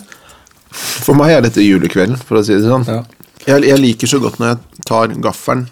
For 0.74 1.14
meg 1.16 1.34
er 1.34 1.44
dette 1.44 1.62
julekvelden, 1.62 2.18
for 2.18 2.40
å 2.40 2.44
si 2.46 2.56
det 2.56 2.66
sånn. 2.66 2.86
Ja. 2.88 3.02
Jeg, 3.44 3.66
jeg 3.68 3.80
liker 3.80 4.10
så 4.10 4.20
godt 4.22 4.38
når 4.40 4.54
jeg 4.54 4.84
tar 4.88 5.10
gaffelen 5.20 5.66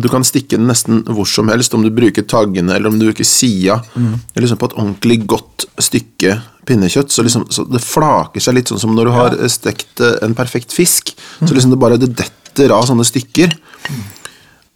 Du 0.00 0.06
kan 0.08 0.24
stikke 0.24 0.56
den 0.56 0.70
nesten 0.70 1.02
hvor 1.12 1.26
som 1.28 1.50
helst, 1.52 1.74
om 1.76 1.82
du 1.84 1.90
bruker 1.92 2.24
taggene 2.24 2.78
eller 2.78 2.88
om 2.88 2.96
du 2.96 3.04
bruker 3.10 3.26
sida. 3.28 3.80
Mm. 3.92 4.14
liksom 4.38 4.60
på 4.60 4.70
et 4.70 4.76
ordentlig 4.78 5.18
godt 5.28 5.66
stykke 5.82 6.38
pinnekjøtt. 6.68 7.12
Så, 7.12 7.26
liksom, 7.26 7.44
så 7.52 7.66
det 7.68 7.82
flaker 7.84 8.40
seg 8.40 8.56
litt 8.56 8.72
sånn 8.72 8.80
som 8.80 8.94
når 8.96 9.10
du 9.10 9.12
har 9.12 9.36
stekt 9.52 10.00
eh, 10.00 10.16
en 10.24 10.36
perfekt 10.38 10.72
fisk. 10.72 11.12
Så 11.42 11.50
liksom 11.50 11.74
det 11.74 11.80
bare 11.82 12.00
det 12.00 12.14
detter 12.14 12.72
av 12.72 12.86
sånne 12.88 13.04
stykker. 13.04 13.52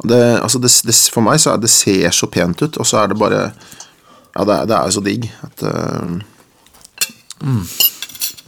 Det, 0.05 0.21
altså 0.43 0.61
det, 0.61 0.69
det, 0.85 0.95
for 1.13 1.25
meg 1.25 1.41
så 1.41 1.55
er 1.55 1.61
det 1.63 1.71
ser 1.73 2.13
så 2.13 2.29
pent 2.29 2.61
ut, 2.61 2.77
og 2.77 2.85
så 2.87 3.01
er 3.01 3.13
det 3.13 3.21
bare 3.21 3.47
Ja, 4.37 4.45
det 4.45 4.57
er, 4.57 4.67
det 4.69 4.77
er 4.77 4.91
så 4.93 5.01
digg 5.05 5.31
at 5.47 5.63
eh, 5.65 6.19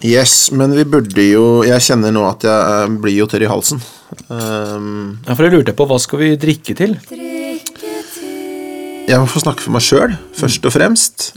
Yes, 0.05 0.51
men 0.53 0.75
vi 0.77 0.85
burde 0.87 1.25
jo 1.25 1.65
Jeg 1.67 1.83
kjenner 1.89 2.13
nå 2.15 2.27
at 2.29 2.45
jeg 2.47 2.83
eh, 2.85 2.99
blir 3.01 3.17
jo 3.17 3.27
tørr 3.31 3.47
i 3.47 3.51
halsen. 3.51 3.81
Um, 4.29 5.19
Ja, 5.27 5.35
for 5.35 5.47
jeg 5.47 5.57
lurte 5.57 5.75
på 5.77 5.89
hva 5.89 5.99
skal 6.01 6.23
vi 6.23 6.29
drikke 6.41 6.77
til? 6.77 6.95
Drikke 7.09 7.97
til 8.13 9.09
Jeg 9.09 9.19
må 9.21 9.27
få 9.31 9.43
snakke 9.43 9.65
for 9.65 9.75
meg 9.75 9.85
sjøl, 9.85 10.15
først 10.37 10.69
og 10.69 10.75
fremst. 10.77 11.31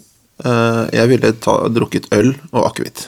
Uh, 0.44 0.92
jeg 0.92 1.08
ville 1.12 1.32
ta, 1.40 1.56
drukket 1.72 2.12
øl 2.16 2.34
og 2.52 2.68
akevitt. 2.68 3.06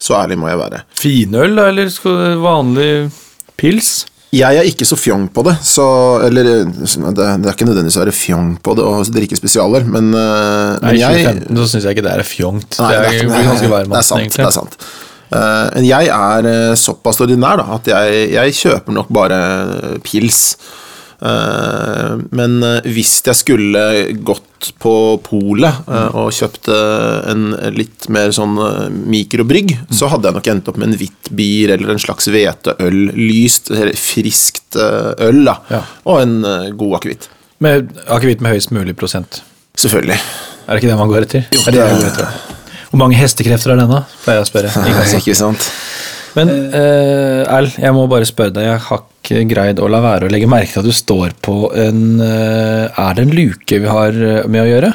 Så 0.00 0.14
ærlig 0.16 0.38
må 0.40 0.48
jeg 0.48 0.60
være. 0.60 0.82
Finøl, 0.96 1.58
eller 1.58 1.90
skal 1.92 2.38
vanlig 2.40 3.10
pils? 3.60 4.06
Jeg 4.30 4.60
er 4.60 4.66
ikke 4.68 4.86
så 4.86 4.94
fjong 4.94 5.24
på 5.34 5.42
det, 5.42 5.56
så 5.66 5.84
Eller 6.22 6.46
det, 6.46 6.54
det 6.70 7.24
er 7.26 7.50
ikke 7.50 7.66
nødvendigvis 7.66 7.96
å 7.98 8.04
være 8.04 8.14
fjong 8.14 8.52
på 8.62 8.76
det 8.78 8.84
og 8.86 9.08
drikke 9.10 9.34
spesialer, 9.38 9.82
men, 9.90 10.12
men 10.14 10.76
Nei, 10.84 10.92
men 10.92 11.00
jeg 11.00 11.24
2015 11.26 11.58
så 11.58 11.66
syns 11.72 11.86
jeg 11.88 11.96
ikke 11.96 12.04
det 12.06 12.12
er 12.14 12.22
fjongt. 12.28 12.78
Nei, 12.78 12.90
det 12.92 13.00
er, 13.00 13.16
ikke- 13.16 13.32
blir 13.34 13.48
ganske 13.50 13.70
det 13.90 13.98
er 13.98 14.06
sant. 14.06 14.20
egentlig. 14.20 14.44
Det 14.44 14.46
er 14.46 14.58
sant. 14.60 14.76
Eh, 15.30 15.66
Men 15.76 15.84
jeg 15.86 16.08
er 16.14 16.46
eh, 16.52 16.74
såpass 16.78 17.20
ordinær 17.26 17.58
da, 17.62 17.66
at 17.80 17.90
jeg, 17.90 18.22
jeg 18.36 18.54
kjøper 18.60 18.96
nok 19.00 19.10
bare 19.14 19.40
pils. 20.06 20.40
Eh, 21.20 22.14
Men 22.36 22.62
eh, 22.64 22.80
hvis 22.88 23.18
jeg 23.26 23.36
skulle 23.36 23.82
gått 24.26 24.70
på 24.82 24.92
polet 25.24 25.88
eh, 25.88 26.16
og 26.20 26.32
kjøpt 26.36 26.68
en 26.72 27.44
litt 27.76 28.08
mer 28.12 28.32
sånn 28.36 28.56
mikrobrygg, 29.10 29.72
så 29.94 30.08
hadde 30.12 30.28
jeg 30.30 30.36
nok 30.38 30.50
endt 30.52 30.68
opp 30.72 30.80
med 30.80 30.90
en 30.90 30.98
hvitt 31.00 31.30
bier 31.36 31.74
eller 31.76 31.94
en 31.94 32.02
slags 32.02 32.28
hveteøl. 32.32 33.00
Lyst, 33.16 33.72
friskt 34.00 34.76
øl, 34.80 35.42
da. 35.48 35.56
Ja. 35.72 35.82
Og 36.10 36.22
en 36.24 36.38
god 36.76 37.00
akevitt. 37.00 37.28
Med 37.60 37.90
akevitt 38.08 38.40
med 38.44 38.54
høyest 38.56 38.72
mulig 38.76 38.96
prosent. 39.00 39.42
Selvfølgelig. 39.80 40.18
Er 40.66 40.76
det 40.76 40.82
ikke 40.82 40.92
det 40.92 40.98
man 41.00 41.10
går 41.12 41.26
etter? 41.26 41.46
Jo, 41.52 41.64
det 41.66 41.74
det- 41.76 41.88
går 41.88 42.08
etter? 42.12 42.40
Hvor 42.90 42.98
mange 43.04 43.14
hestekrefter 43.20 43.70
er 43.70 43.78
den, 43.78 43.90
da? 43.92 44.00
Pleier 44.24 44.40
jeg 44.40 44.46
å 44.48 44.50
spørre. 44.50 44.70
Ikke 45.20 45.34
sant? 45.38 45.62
Men 46.38 46.50
uh, 46.74 47.42
Al, 47.50 47.66
jeg 47.74 47.94
må 47.96 48.06
bare 48.10 48.28
spørre 48.28 48.54
deg. 48.54 48.68
Jeg 48.68 48.82
har 48.86 49.04
ikke 49.20 49.44
greid 49.50 49.80
å 49.82 49.88
la 49.90 50.00
være 50.04 50.28
å 50.28 50.32
legge 50.32 50.48
merke 50.50 50.72
til 50.72 50.82
at 50.84 50.88
du 50.88 50.94
står 50.96 51.34
på 51.44 51.56
en 51.76 52.02
uh, 52.22 52.86
Er 52.94 53.16
det 53.18 53.26
en 53.26 53.34
luke 53.36 53.80
vi 53.82 53.90
har 53.90 54.14
eh, 54.16 54.46
med 54.50 54.62
å 54.64 54.68
gjøre? 54.68 54.90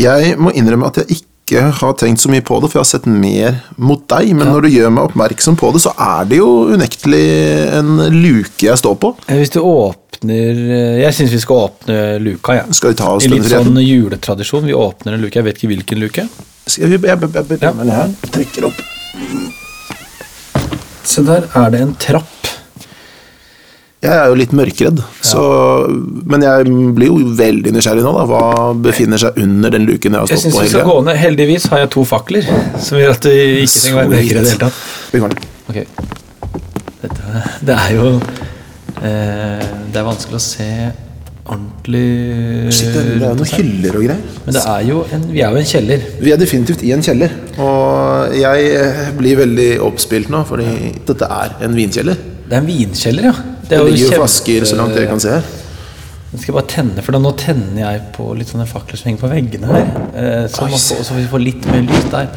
Jeg 0.00 0.36
må 0.40 0.52
innrømme 0.56 0.88
at 0.88 1.02
jeg 1.02 1.18
ikke 1.18 1.64
har 1.76 1.96
tenkt 2.00 2.22
så 2.22 2.30
mye 2.32 2.44
på 2.46 2.56
det, 2.62 2.70
for 2.70 2.78
jeg 2.78 2.84
har 2.86 2.88
sett 2.88 3.08
mer 3.10 3.58
mot 3.76 4.00
deg. 4.08 4.30
Men 4.38 4.48
når 4.48 4.64
du 4.64 4.68
gjør 4.72 4.94
meg 4.94 5.10
oppmerksom 5.10 5.58
på 5.60 5.72
det, 5.74 5.82
så 5.84 5.92
er 6.00 6.30
det 6.30 6.38
jo 6.38 6.48
unektelig 6.72 7.26
en 7.76 7.90
luke 8.14 8.64
jeg 8.68 8.80
står 8.80 8.96
på. 9.02 9.12
Eh, 9.26 9.42
Hvis 9.42 9.52
du 9.52 9.60
åpner 9.60 10.62
eh, 10.62 11.02
Jeg 11.02 11.18
syns 11.18 11.34
vi 11.34 11.42
skal 11.42 11.66
åpne 11.66 11.98
luka, 12.24 12.56
jeg. 12.60 12.78
Skal 12.78 12.94
vi 12.94 13.00
ta 13.02 13.10
oss 13.16 13.28
I 13.28 13.32
litt 13.34 13.50
sånn 13.52 13.76
juletradisjon. 13.82 14.64
Vi 14.68 14.76
åpner 14.76 15.18
en 15.18 15.26
luke. 15.26 15.36
Jeg 15.40 15.48
vet 15.50 15.60
ikke 15.60 15.74
hvilken 15.74 16.04
luke. 16.06 16.28
Skal 16.64 16.94
vi, 16.94 17.00
jeg, 17.02 17.20
jeg, 17.20 17.34
jeg, 17.36 17.60
Ja. 17.60 17.74
jeg, 17.82 18.16
jeg 18.22 18.32
trekker 18.38 18.70
opp. 18.70 18.86
Se 21.04 21.22
der 21.26 21.48
er 21.58 21.72
det 21.74 21.80
en 21.82 21.94
trapp. 22.00 22.28
Jeg 24.02 24.18
er 24.18 24.32
jo 24.32 24.34
litt 24.34 24.50
mørkredd, 24.58 24.98
så, 25.22 25.40
men 26.26 26.42
jeg 26.42 26.70
blir 26.96 27.06
jo 27.06 27.18
veldig 27.38 27.70
nysgjerrig 27.76 28.02
nå. 28.02 28.10
da. 28.16 28.24
Hva 28.26 28.72
befinner 28.82 29.20
seg 29.22 29.36
under 29.44 29.70
den 29.70 29.84
luken 29.86 30.16
jeg 30.16 30.24
har 30.24 30.32
Jeg 30.32 30.42
synes 30.42 30.56
på 30.56 30.64
vi 30.64 30.72
skal 30.72 30.88
gå 30.88 30.96
ned. 31.06 31.20
Heldigvis 31.22 31.68
har 31.70 31.84
jeg 31.84 31.92
to 31.94 32.02
fakler, 32.10 32.48
som 32.82 32.98
gjør 32.98 33.14
at 33.14 33.28
du 33.28 33.30
ikke 33.30 33.76
trenger 33.76 33.94
å 33.94 34.00
være 34.00 34.10
mørkredd 34.16 34.32
i 34.32 34.42
det 34.42 34.54
hele 34.56 34.64
tatt. 34.64 34.80
Vi 35.12 35.22
går 35.22 35.36
ned. 35.36 35.46
Ok. 35.70 35.78
Dette, 37.02 37.44
det 37.66 37.74
er 37.78 37.94
jo 37.96 38.08
eh, 39.02 39.62
Det 39.90 39.98
er 39.98 40.04
vanskelig 40.06 40.38
å 40.38 40.42
se 40.42 40.68
ordentlig 41.42 42.72
Shit, 42.72 42.92
det, 42.94 43.02
det 43.18 43.26
er 43.26 43.38
noen 43.38 43.50
hyller 43.56 43.96
og 43.98 44.04
greier. 44.06 44.20
Men 44.46 44.54
det 44.56 44.62
er 44.74 44.84
jo 44.86 45.00
en, 45.16 45.24
vi 45.32 45.40
er 45.42 45.54
jo 45.56 45.62
en 45.62 45.70
kjeller. 45.72 46.04
Vi 46.22 46.34
er 46.34 46.38
definitivt 46.40 46.84
i 46.86 46.92
en 46.94 47.02
kjeller, 47.02 47.34
og 47.62 48.36
jeg 48.38 48.68
eh, 48.78 49.00
blir 49.18 49.40
veldig 49.42 49.70
oppspilt 49.88 50.30
nå, 50.32 50.44
fordi 50.48 50.92
dette 51.08 51.28
er 51.40 51.56
en 51.66 51.74
vinkjeller. 51.78 52.20
Det 52.46 52.54
er 52.54 52.60
en 52.62 52.68
vinkjeller, 52.70 53.26
ja. 53.32 53.34
Det 53.66 53.76
er 53.78 53.82
jo 53.82 53.90
ligger 53.90 54.04
jo 54.04 54.12
kjempe- 54.12 54.22
flasker 54.22 54.68
så 54.70 54.78
langt 54.78 54.94
dere 54.98 55.10
kan 55.10 55.22
se 55.24 55.34
her. 55.34 55.50
Jeg 56.32 56.40
skal 56.46 56.54
bare 56.56 56.70
tenne, 56.72 57.02
for 57.04 57.12
da 57.12 57.18
nå 57.20 57.30
tenner 57.36 57.80
jeg 57.82 58.04
på 58.14 58.30
litt 58.38 58.48
sånne 58.48 58.64
fakler 58.70 58.96
som 58.96 59.10
henger 59.10 59.20
på 59.20 59.28
veggene 59.34 59.68
her. 59.68 59.90
Eh, 60.16 60.46
så, 60.48 60.64
får, 60.70 61.02
så 61.04 61.16
vi 61.18 61.26
får 61.28 61.42
litt 61.44 61.66
mer 61.68 61.82
lys 61.84 62.06
der. 62.14 62.30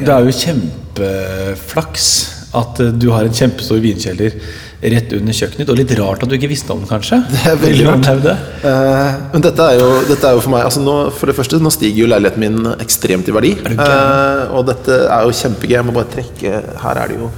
Det 0.00 0.10
er 0.16 0.26
jo 0.26 0.34
kjempeflaks 0.40 2.08
at 2.58 2.80
eh, 2.82 2.90
du 2.96 3.06
har 3.14 3.28
en 3.28 3.36
kjempestor 3.36 3.78
vinkjeller 3.84 4.34
rett 4.82 5.14
under 5.16 5.36
kjøkkenet. 5.36 5.70
Og 5.72 5.78
litt 5.78 5.94
rart 5.98 6.24
at 6.24 6.30
du 6.30 6.36
ikke 6.36 6.50
visste 6.50 6.74
om 6.74 6.82
den, 6.82 6.90
kanskje? 6.90 7.20
Det 7.32 7.42
er 7.48 7.58
veldig 7.62 7.86
rart. 7.88 8.28
Uh. 8.62 9.24
Men 9.32 9.46
dette 9.46 9.70
er, 9.70 9.80
jo, 9.80 9.88
dette 10.10 10.28
er 10.28 10.36
jo 10.36 10.44
for 10.44 10.52
meg 10.52 10.66
altså 10.68 10.82
nå, 10.84 10.96
For 11.16 11.30
det 11.30 11.36
første, 11.38 11.60
nå 11.62 11.72
stiger 11.74 12.04
jo 12.04 12.10
leiligheten 12.12 12.44
min 12.44 12.70
ekstremt 12.76 13.30
i 13.30 13.36
verdi. 13.36 13.54
Eh, 13.76 14.44
og 14.56 14.66
dette 14.68 15.02
er 15.06 15.26
jo 15.26 15.34
kjempegøy. 15.36 15.76
Jeg 15.78 15.86
må 15.86 15.96
bare 15.96 16.12
trekke 16.12 16.62
Her 16.82 17.02
er 17.02 17.12
det 17.12 17.20
jo 17.20 17.32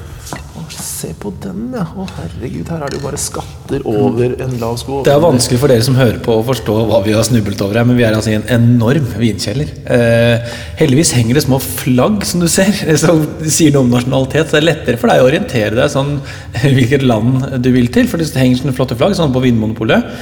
Se 0.99 1.13
på 1.15 1.31
den, 1.39 1.69
ja. 1.77 1.85
Å, 1.95 2.05
herregud. 2.17 2.67
Her 2.73 2.81
er 2.83 2.91
det 2.91 2.99
jo 2.99 3.05
bare 3.05 3.19
skatter 3.23 3.85
over 3.87 4.33
en 4.43 4.57
lav 4.59 4.81
sko. 4.81 5.03
Det 5.07 5.13
er 5.13 5.21
vanskelig 5.23 5.61
for 5.63 5.71
dere 5.71 5.85
som 5.87 5.95
hører 5.95 6.19
på 6.25 6.35
å 6.35 6.43
forstå 6.47 6.75
hva 6.89 6.99
vi 7.05 7.15
har 7.15 7.27
snublet 7.27 7.63
over 7.63 7.79
her, 7.79 7.87
men 7.87 7.99
vi 8.01 8.07
er 8.09 8.17
altså 8.17 8.33
i 8.33 8.39
en 8.41 8.49
enorm 8.57 9.07
vinkjeller. 9.21 9.71
Eh, 9.95 10.49
heldigvis 10.81 11.15
henger 11.15 11.39
det 11.39 11.45
små 11.45 11.61
flagg, 11.63 12.27
som 12.27 12.43
du 12.43 12.49
ser, 12.51 12.73
som 13.05 13.23
sier 13.45 13.77
noe 13.77 13.87
om 13.87 13.95
nasjonalitet. 13.95 14.51
Så 14.51 14.57
det 14.57 14.63
er 14.65 14.69
lettere 14.73 14.99
for 14.99 15.13
deg 15.13 15.23
å 15.23 15.31
orientere 15.31 15.79
deg 15.79 15.95
sånn 15.95 16.17
hvilket 16.81 17.07
land 17.07 17.47
du 17.63 17.71
vil 17.77 17.93
til, 17.95 18.11
for 18.11 18.19
det 18.19 18.33
henger 18.35 18.65
sånne 18.65 18.75
flotte 18.75 18.99
flagg, 18.99 19.15
sånn 19.21 19.35
på 19.37 19.45
Vinmonopolet. 19.47 20.19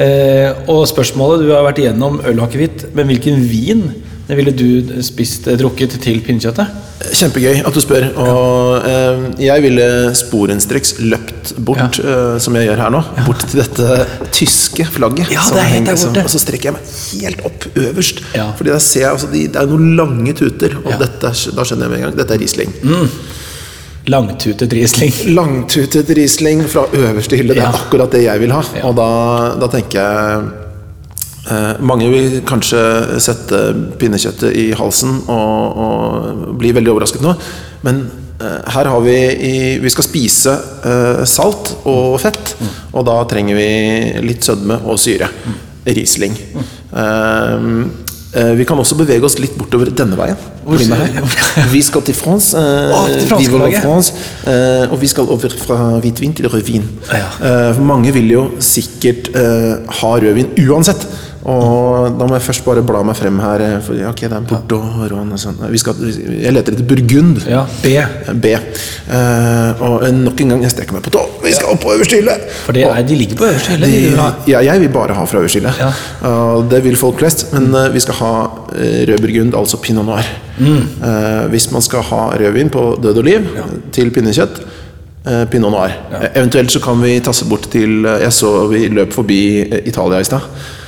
Eh, 0.00 0.64
og 0.72 0.86
spørsmålet, 0.88 1.44
du 1.44 1.52
har 1.52 1.68
vært 1.68 1.84
igjennom 1.84 2.22
øl 2.22 2.40
og 2.40 2.48
akevitt, 2.48 2.88
men 2.96 3.12
hvilken 3.12 3.44
vin 3.52 3.84
ville 4.34 4.50
du 4.50 5.02
spist, 5.06 5.46
eh, 5.46 5.54
drukket 5.60 5.92
til 6.02 6.18
pinnekjøttet? 6.26 6.82
Kjempegøy 7.14 7.60
at 7.68 7.76
du 7.76 7.80
spør. 7.84 8.08
Og 8.18 8.86
eh, 8.88 9.20
jeg 9.46 9.62
ville 9.62 9.86
sporenstreks 10.18 10.96
løpt 11.04 11.52
bort, 11.62 12.00
eh, 12.02 12.34
som 12.42 12.58
jeg 12.58 12.66
gjør 12.66 12.82
her 12.82 12.90
nå, 12.96 13.02
bort 13.28 13.44
til 13.46 13.62
dette 13.62 14.00
tyske 14.34 14.88
flagget. 14.96 15.30
Ja, 15.30 15.44
det 15.54 15.62
er 15.62 15.70
helt 15.76 15.86
der 15.92 16.00
borte. 16.02 16.26
Og 16.26 16.34
så 16.34 16.42
strekker 16.42 16.72
jeg 16.72 16.78
meg 16.80 16.90
helt 17.22 17.46
opp 17.46 17.68
øverst. 17.76 18.24
Ja. 18.34 18.48
Fordi 18.58 18.74
da 18.74 18.80
ser 18.82 19.04
jeg 19.04 19.12
altså 19.14 19.30
de, 19.30 19.46
Det 19.46 19.62
er 19.62 19.70
noen 19.70 19.94
lange 20.02 20.34
tuter, 20.34 20.74
og 20.82 20.90
Ja. 20.96 20.98
dette, 21.06 21.30
da 21.54 21.62
skjønner 21.62 21.86
jeg 21.86 21.90
med 21.94 21.98
en 22.00 22.06
gang 22.08 22.16
dette 22.24 22.34
er 22.34 22.42
Riesling. 22.42 22.74
Langtutet 24.10 24.72
Riesling. 24.72 25.14
Langtutet 25.38 26.10
Riesling 26.18 26.66
fra 26.70 26.86
øverste 26.94 27.38
hylle. 27.38 27.54
Det 27.54 27.62
er 27.62 27.74
akkurat 27.74 28.10
det 28.10 28.22
jeg 28.26 28.42
vil 28.42 28.54
ha. 28.54 28.62
Ja. 28.74 28.84
Og 28.90 28.98
da, 28.98 29.08
da 29.62 29.70
tenker 29.70 30.02
jeg 30.02 30.65
eh, 31.50 31.80
Mange 31.80 32.08
vil 32.12 32.38
kanskje 32.48 32.80
sette 33.22 33.60
pinnekjøttet 34.00 34.54
i 34.56 34.68
halsen 34.78 35.20
og, 35.32 35.82
og 35.86 36.54
bli 36.60 36.72
veldig 36.76 36.92
overrasket 36.94 37.24
nå, 37.24 37.34
men 37.86 38.02
eh, 38.40 38.58
her 38.76 38.90
har 38.92 39.00
vi 39.04 39.16
i, 39.50 39.54
Vi 39.82 39.92
skal 39.94 40.04
spise 40.08 40.56
eh, 40.86 41.22
salt 41.28 41.74
og 41.84 42.18
fett, 42.22 42.56
og 42.92 43.06
da 43.08 43.20
trenger 43.30 43.56
vi 43.58 43.70
litt 44.26 44.44
sødme 44.46 44.80
og 44.84 44.98
syre. 45.02 45.30
Riesling. 45.86 46.32
Mm. 46.96 47.82
eh, 48.34 48.50
vi 48.58 48.64
kan 48.68 48.78
også 48.82 48.96
bevege 48.98 49.22
oss 49.24 49.38
litt 49.40 49.54
bortover 49.56 49.88
denne 49.96 50.16
veien. 50.18 50.36
Vi 51.72 51.80
skal 51.86 52.02
til 52.04 52.16
France. 52.18 52.58
eh, 52.58 52.90
Å, 52.92 53.04
til 53.12 53.28
flagget. 53.52 53.78
France. 53.84 54.12
Eh, 54.50 54.90
og 54.90 54.98
vi 55.00 55.06
skal 55.12 55.30
over 55.30 55.54
fra 55.62 55.76
hvitvin 56.02 56.34
til 56.36 56.48
rødvin. 56.50 56.84
Ja. 57.12 57.28
Eh, 57.70 57.78
mange 57.86 58.10
vil 58.16 58.28
jo 58.34 58.42
sikkert 58.58 59.30
eh, 59.38 59.76
ha 60.00 60.10
rødvin 60.18 60.50
uansett. 60.66 61.06
Og 61.46 62.16
da 62.18 62.26
må 62.26 62.34
jeg 62.34 62.42
først 62.42 62.64
bare 62.66 62.82
bla 62.82 63.04
meg 63.06 63.14
frem 63.18 63.36
her. 63.38 63.62
eh, 63.62 63.74
For 63.84 63.94
ok, 64.08 64.22
det 64.26 64.34
er 64.34 64.46
Bordeaux, 64.50 64.96
og 65.14 65.34
sånn. 65.38 65.60
Jeg 65.70 66.52
leter 66.54 66.74
etter 66.74 66.86
Burgund. 66.90 67.44
Ja, 67.46 67.62
B. 67.82 67.92
B. 68.42 68.54
Uh, 69.06 69.82
og 69.86 70.06
nok 70.16 70.40
en 70.42 70.54
gang, 70.54 70.64
jeg 70.66 70.72
strekker 70.74 70.96
meg 70.96 71.04
på 71.06 71.12
tå. 71.14 71.22
Vi 71.44 71.52
skal 71.54 71.70
opp 71.76 71.84
på 71.84 71.92
øverste 71.94 72.18
hylle! 72.18 72.34
For 72.64 72.74
det 72.74 72.82
er, 72.88 73.02
de 73.06 73.18
ligger 73.20 73.38
på 73.38 73.46
øverste 73.46 73.76
hylle. 73.76 73.86
de 73.86 74.50
ja, 74.50 74.62
jeg 74.66 74.82
vil 74.82 74.90
bare 74.90 75.14
ha 75.14 75.26
fra 75.30 75.38
øverste 75.38 75.60
hylle. 75.60 75.74
Ja. 75.78 75.92
Uh, 76.24 76.64
det 76.70 76.82
vil 76.82 76.98
folk 76.98 77.22
flest. 77.22 77.46
Men 77.54 77.70
uh, 77.74 77.86
vi 77.94 78.02
skal 78.02 78.18
ha 78.18 78.32
rød 78.76 79.22
burgund, 79.22 79.54
altså 79.54 79.78
pinot 79.82 80.04
noir. 80.06 80.26
Mm. 80.58 80.88
Hvis 81.52 81.70
man 81.72 81.82
skal 81.84 82.02
ha 82.08 82.20
rødvin 82.40 82.70
på 82.72 82.82
død 83.02 83.18
og 83.20 83.24
liv 83.24 83.46
til 83.92 84.10
pinnekjøtt, 84.10 84.58
pinot 85.50 85.72
noir. 85.72 85.92
Ja. 86.12 86.28
eventuelt 86.40 86.72
så 86.72 86.80
kan 86.80 87.00
vi 87.02 87.18
tasse 87.20 87.44
bort 87.48 87.68
til 87.72 88.04
Jeg 88.06 88.32
så 88.32 88.66
vi 88.70 88.86
løp 88.88 89.12
forbi 89.12 89.40
Italia 89.84 90.20
i 90.20 90.28
stad. 90.28 90.46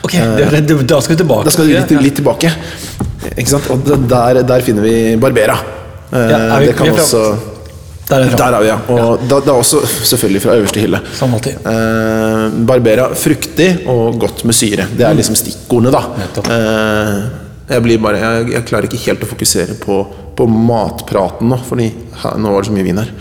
Ok, 0.09 0.17
det, 0.41 0.63
det, 0.73 0.79
da 0.89 0.99
skal 1.05 1.15
vi 1.15 1.21
tilbake. 1.23 1.45
Da 1.49 1.55
skal 1.55 1.69
vi 1.69 1.77
litt, 1.77 1.93
litt 2.09 2.17
tilbake. 2.23 2.51
Ikke 3.37 3.51
sant? 3.53 3.69
Og 3.75 3.85
der, 4.09 4.43
der 4.49 4.65
finner 4.67 4.83
vi 4.89 4.97
Barbera. 5.21 5.59
Ja, 6.09 6.19
er 6.19 6.61
vi- 6.63 6.67
det 6.73 6.77
kan 6.79 6.89
vi 6.89 6.93
er 6.95 6.99
fra- 6.99 7.05
også 7.05 7.23
Der 8.09 8.23
er 8.25 8.31
framme. 8.31 8.39
Der 8.41 8.55
er 8.57 8.61
vi, 8.63 8.69
ja. 8.71 8.77
Og 8.95 9.25
da, 9.29 9.39
da 9.45 9.53
også 9.53 9.83
selvfølgelig 10.09 10.41
fra 10.41 10.55
øverste 10.57 10.81
hylle. 10.81 11.01
Som 11.19 11.35
alltid. 11.37 11.59
Eh, 11.69 12.47
Barbera 12.71 13.11
fruktig 13.15 13.67
og 13.93 14.17
godt 14.23 14.45
med 14.49 14.57
syre. 14.57 14.87
Det 14.97 15.05
er 15.05 15.13
liksom 15.19 15.37
stikkordene, 15.37 15.93
da. 15.93 16.01
Nettopp. 16.23 16.49
Eh, 16.55 17.13
jeg, 17.75 17.83
blir 17.85 18.01
bare, 18.01 18.17
jeg, 18.23 18.49
jeg 18.55 18.65
klarer 18.71 18.89
ikke 18.89 19.03
helt 19.05 19.27
å 19.27 19.29
fokusere 19.29 19.77
på, 19.83 19.99
på 20.39 20.47
matpraten 20.49 21.51
nå, 21.53 21.59
Fordi 21.69 21.91
her, 22.23 22.39
nå 22.41 22.55
var 22.55 22.65
det 22.65 22.71
så 22.71 22.79
mye 22.79 22.87
vin 22.89 23.03
her. 23.03 23.13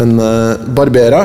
Men 0.00 0.16
eh, 0.24 0.64
Barbera 0.80 1.20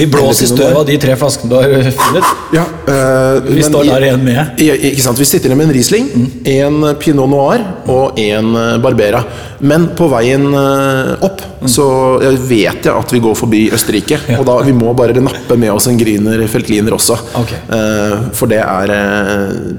Vi 0.00 0.06
blåser 0.10 0.48
støv 0.48 0.78
av 0.80 0.86
de 0.88 0.96
tre 1.02 1.14
flaskene 1.20 1.50
du 1.52 1.56
har 1.60 1.90
funnet. 2.00 2.30
ja, 2.56 2.64
øh, 2.88 3.50
Vi 3.52 3.62
står 3.66 3.84
der 3.90 4.08
igjen 4.08 4.24
med. 4.24 4.60
Ikke 4.64 5.04
sant, 5.04 5.20
Vi 5.20 5.28
sitter 5.28 5.50
igjen 5.52 5.60
med 5.60 5.68
en 5.70 5.74
Riesling, 5.76 6.10
en 6.56 6.80
Pinot 7.02 7.28
Noir 7.30 7.64
og 7.90 8.18
en 8.20 8.54
eh, 8.56 8.76
Barbera. 8.82 9.20
Men 9.60 9.90
på 9.98 10.06
veien 10.08 10.46
eh, 10.56 11.14
opp 11.26 11.42
så 11.68 11.84
jeg 12.22 12.38
vet 12.48 12.86
jeg 12.88 12.94
at 12.96 13.10
vi 13.12 13.18
går 13.20 13.34
forbi 13.36 13.58
Østerrike. 13.76 14.16
Og 14.38 14.46
da 14.48 14.54
vi 14.64 14.72
må 14.72 14.94
bare 14.96 15.12
nappe 15.20 15.58
med 15.60 15.68
oss 15.74 15.90
en 15.90 15.98
Grüner 16.00 16.40
Feltliner 16.48 16.96
også. 16.96 17.18
Ok. 17.36 17.52
Eh, 17.52 18.14
For 18.38 18.48
det 18.48 18.62
er 18.64 18.94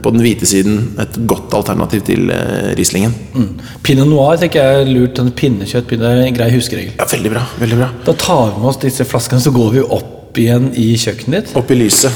på 0.04 0.14
den 0.14 0.22
hvite 0.22 0.46
siden 0.46 0.78
et 1.02 1.18
godt 1.30 1.56
alternativ 1.58 2.04
til 2.12 2.30
Rieslingen. 2.78 3.16
Mm. 3.34 3.50
Pinot 3.82 4.10
noir 4.12 4.38
tenker 4.42 4.62
jeg 4.62 4.84
er 4.86 4.92
lurt. 4.94 5.18
En 5.22 5.34
Pinnekjøtt 5.34 5.90
pinne, 5.90 6.06
er 6.14 6.28
en 6.28 6.38
grei 6.38 6.52
huskeregel. 6.54 6.94
Ja, 7.02 7.10
Veldig 7.12 7.32
bra. 7.34 7.42
veldig 7.60 7.78
bra 7.82 7.88
Da 8.06 8.14
tar 8.22 8.52
vi 8.54 8.62
med 8.62 8.70
oss 8.72 8.80
disse 8.86 9.06
flaskene, 9.10 9.42
så 9.44 9.52
går 9.56 9.74
vi 9.80 9.82
opp 9.88 10.11
igjen 10.40 10.72
i 10.78 10.94
kjøkkenet 11.00 11.48
ditt. 11.48 11.56
Opp 11.60 11.72
i 11.72 11.80
lyset. 11.80 12.12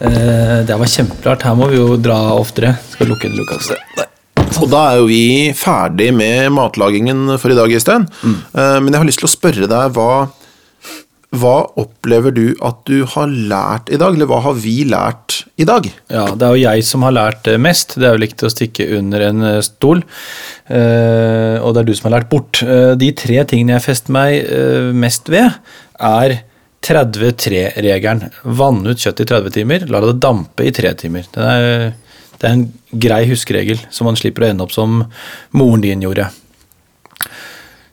Eh, 0.00 0.60
det 0.64 0.76
var 0.80 0.88
kjemperart. 0.88 1.42
Her 1.44 1.56
må 1.58 1.68
vi 1.72 1.76
jo 1.80 1.96
dra 2.00 2.18
oftere. 2.38 2.76
Skal 2.94 3.10
lukke 3.12 3.28
en 3.28 3.36
lukkelse. 3.40 3.76
Og 4.60 4.66
da 4.72 4.80
er 4.90 4.98
jo 5.00 5.06
vi 5.08 5.22
ferdig 5.56 6.10
med 6.16 6.50
matlagingen 6.56 7.36
for 7.40 7.52
i 7.52 7.56
dag, 7.58 7.70
Øystein. 7.70 8.06
Eh, 8.24 8.76
Men 8.80 8.92
jeg 8.92 9.00
har 9.00 9.08
lyst 9.08 9.22
til 9.22 9.30
å 9.30 9.36
spørre 9.38 9.70
deg 9.70 9.96
hva 9.96 10.28
hva 11.30 11.60
opplever 11.78 12.32
du 12.34 12.56
at 12.66 12.80
du 12.90 13.04
har 13.06 13.28
lært 13.30 13.86
i 13.94 13.98
dag, 14.02 14.16
eller 14.16 14.26
hva 14.26 14.40
har 14.42 14.56
vi 14.58 14.80
lært 14.82 15.44
i 15.62 15.64
dag? 15.68 15.84
Ja, 16.10 16.24
det 16.34 16.42
er 16.42 16.56
jo 16.56 16.64
jeg 16.64 16.82
som 16.88 17.04
har 17.06 17.14
lært 17.14 17.46
eh, 17.46 17.54
mest. 17.56 17.94
Det 17.94 18.08
er 18.08 18.16
jo 18.16 18.26
ikke 18.26 18.40
til 18.40 18.48
å 18.48 18.50
stikke 18.56 18.88
under 18.98 19.22
en 19.28 19.42
eh, 19.46 19.60
stol. 19.62 20.02
Og 20.70 21.70
det 21.74 21.80
er 21.80 21.86
du 21.86 21.94
som 21.94 22.08
har 22.10 22.16
lært 22.18 22.30
bort. 22.30 22.60
De 22.98 23.12
tre 23.18 23.44
tingene 23.46 23.76
jeg 23.76 23.82
fester 23.86 24.14
meg 24.14 24.44
mest 24.94 25.30
ved, 25.30 25.54
er 25.98 26.40
33-regelen. 26.86 28.30
Vann 28.56 28.84
ut 28.86 29.00
kjøttet 29.00 29.26
i 29.26 29.30
30 29.34 29.56
timer, 29.58 29.86
la 29.90 30.00
det 30.04 30.18
dampe 30.22 30.64
i 30.66 30.72
3 30.74 30.94
timer. 31.02 31.26
Det 31.34 31.46
er, 31.46 31.90
det 32.40 32.48
er 32.48 32.54
en 32.56 32.66
grei 33.04 33.24
huskeregel, 33.30 33.80
så 33.92 34.06
man 34.06 34.18
slipper 34.18 34.46
å 34.46 34.50
ende 34.50 34.64
opp 34.64 34.74
som 34.74 35.02
moren 35.56 35.84
din 35.84 36.06
gjorde. 36.06 36.30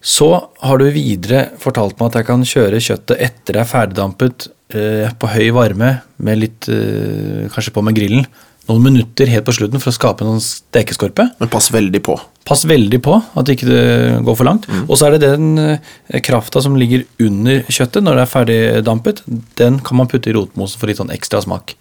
Så 0.08 0.30
har 0.63 0.80
du 0.80 0.88
videre 0.95 1.50
fortalt 1.60 1.97
meg 2.00 2.12
at 2.12 2.21
jeg 2.21 2.28
kan 2.30 2.45
kjøre 2.47 2.84
kjøttet 2.84 3.23
etter 3.28 3.58
det 3.58 3.63
er 3.63 3.67
ferdigdampet 3.67 4.45
eh, 4.71 5.10
på 5.19 5.32
høy 5.34 5.50
varme, 5.58 5.97
med 6.23 6.39
litt, 6.39 6.69
eh, 6.71 7.47
kanskje 7.52 7.73
på 7.76 7.84
med 7.84 7.97
grillen, 7.97 8.28
noen 8.67 8.84
minutter 8.84 9.30
helt 9.32 9.47
på 9.47 9.56
slutten 9.56 9.82
for 9.84 9.91
å 9.91 9.95
skape 9.95 10.25
noen 10.27 10.41
stekeskorpe. 10.43 11.27
Men 11.39 11.51
pass 11.51 11.69
veldig 11.73 12.01
på. 12.03 12.17
Pass 12.47 12.65
veldig 12.67 12.99
på 13.03 13.15
at 13.17 13.51
ikke 13.51 13.67
det 13.69 13.86
går 14.27 14.38
for 14.39 14.47
langt. 14.47 14.67
Og 14.86 14.95
så 14.99 15.08
er 15.08 15.15
det 15.15 15.32
den 15.32 15.58
eh, 15.62 16.21
krafta 16.23 16.63
som 16.63 16.77
ligger 16.80 17.06
under 17.23 17.63
kjøttet 17.71 18.06
når 18.06 18.19
det 18.19 18.25
er 18.25 18.34
ferdigdampet, 18.34 19.23
den 19.60 19.82
kan 19.84 19.99
man 19.99 20.12
putte 20.12 20.32
i 20.32 20.36
rotmosen 20.38 20.80
for 20.80 20.91
litt 20.91 21.01
sånn 21.01 21.13
ekstra 21.15 21.41
smak. 21.43 21.75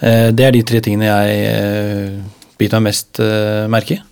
Eh, 0.00 0.30
det 0.36 0.46
er 0.46 0.56
de 0.56 0.64
tre 0.68 0.82
tingene 0.84 1.10
jeg 1.10 1.42
eh, 1.50 2.22
biter 2.60 2.80
meg 2.80 2.92
mest 2.92 3.20
merke 3.72 3.98
i. 3.98 4.02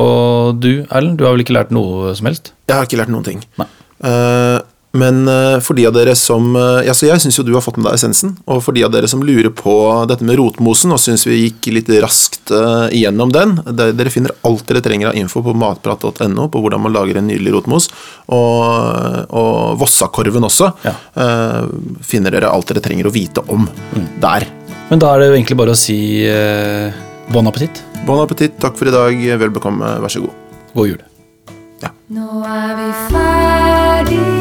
Og 0.00 0.58
du, 0.58 0.82
Erlend, 0.90 1.18
du 1.20 1.26
har 1.26 1.36
vel 1.36 1.44
ikke 1.44 1.54
lært 1.54 1.74
noe 1.74 2.12
som 2.18 2.26
helst? 2.26 2.50
Jeg 2.66 2.74
har 2.76 2.88
ikke 2.88 2.98
lært 2.98 3.14
noen 3.14 3.26
ting. 3.26 3.42
Nei. 3.60 3.70
Eh, 4.04 4.58
men 4.94 5.28
eh, 5.28 5.58
for 5.64 5.74
de 5.74 5.86
av 5.88 5.94
dere 5.96 6.14
som 6.14 6.52
uh, 6.54 6.78
ja, 6.86 6.94
så 6.94 7.08
Jeg 7.08 7.22
syns 7.24 7.38
jo 7.40 7.44
du 7.46 7.52
har 7.56 7.64
fått 7.64 7.80
med 7.80 7.88
deg 7.88 7.96
essensen. 7.98 8.36
Og 8.46 8.60
for 8.62 8.76
de 8.76 8.84
av 8.86 8.92
dere 8.94 9.08
som 9.10 9.24
lurer 9.26 9.50
på 9.50 9.74
dette 10.06 10.26
med 10.26 10.38
rotmosen 10.38 10.94
og 10.94 11.00
syns 11.02 11.26
vi 11.26 11.40
gikk 11.40 11.72
litt 11.74 11.90
raskt 12.04 12.52
eh, 12.54 12.94
igjennom 12.94 13.32
den 13.34 13.56
det, 13.66 13.90
Dere 13.98 14.12
finner 14.12 14.34
alt 14.46 14.62
dere 14.68 14.82
trenger 14.84 15.10
av 15.10 15.18
info 15.18 15.42
på 15.42 15.54
matprat.no 15.58 16.46
på 16.50 16.62
hvordan 16.62 16.84
man 16.84 16.94
lager 16.94 17.18
en 17.18 17.26
nydelig 17.26 17.56
rotmos. 17.56 17.88
Og, 18.34 19.32
og 19.34 19.80
Vossakorven 19.82 20.46
også. 20.46 20.70
Ja. 20.86 20.94
eh, 21.24 21.98
finner 22.06 22.34
dere 22.34 22.52
alt 22.54 22.70
dere 22.70 22.84
trenger 22.84 23.10
å 23.10 23.14
vite 23.14 23.42
om 23.50 23.66
der. 24.22 24.46
Men 24.92 25.02
da 25.02 25.10
er 25.10 25.24
det 25.24 25.30
jo 25.32 25.38
egentlig 25.40 25.58
bare 25.58 25.74
å 25.74 25.80
si 25.80 25.98
eh, 26.28 26.94
bon 27.34 27.50
appétit. 27.50 27.82
Bon 28.06 28.22
appétit, 28.22 28.54
takk 28.62 28.78
for 28.78 28.90
i 28.90 28.94
dag. 28.94 29.26
Vel 29.42 29.54
bekomme, 29.58 29.96
vær 30.04 30.12
så 30.12 30.22
god. 30.22 30.38
God 30.76 30.92
jul. 30.92 31.02
Nå 32.14 32.44
er 32.46 32.74
vi 32.78 32.88
ferdig 33.10 34.33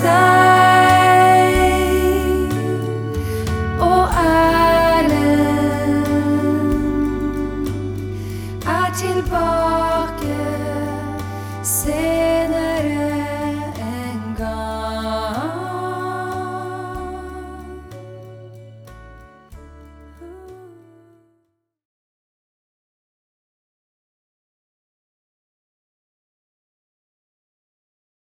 está. 0.00 0.39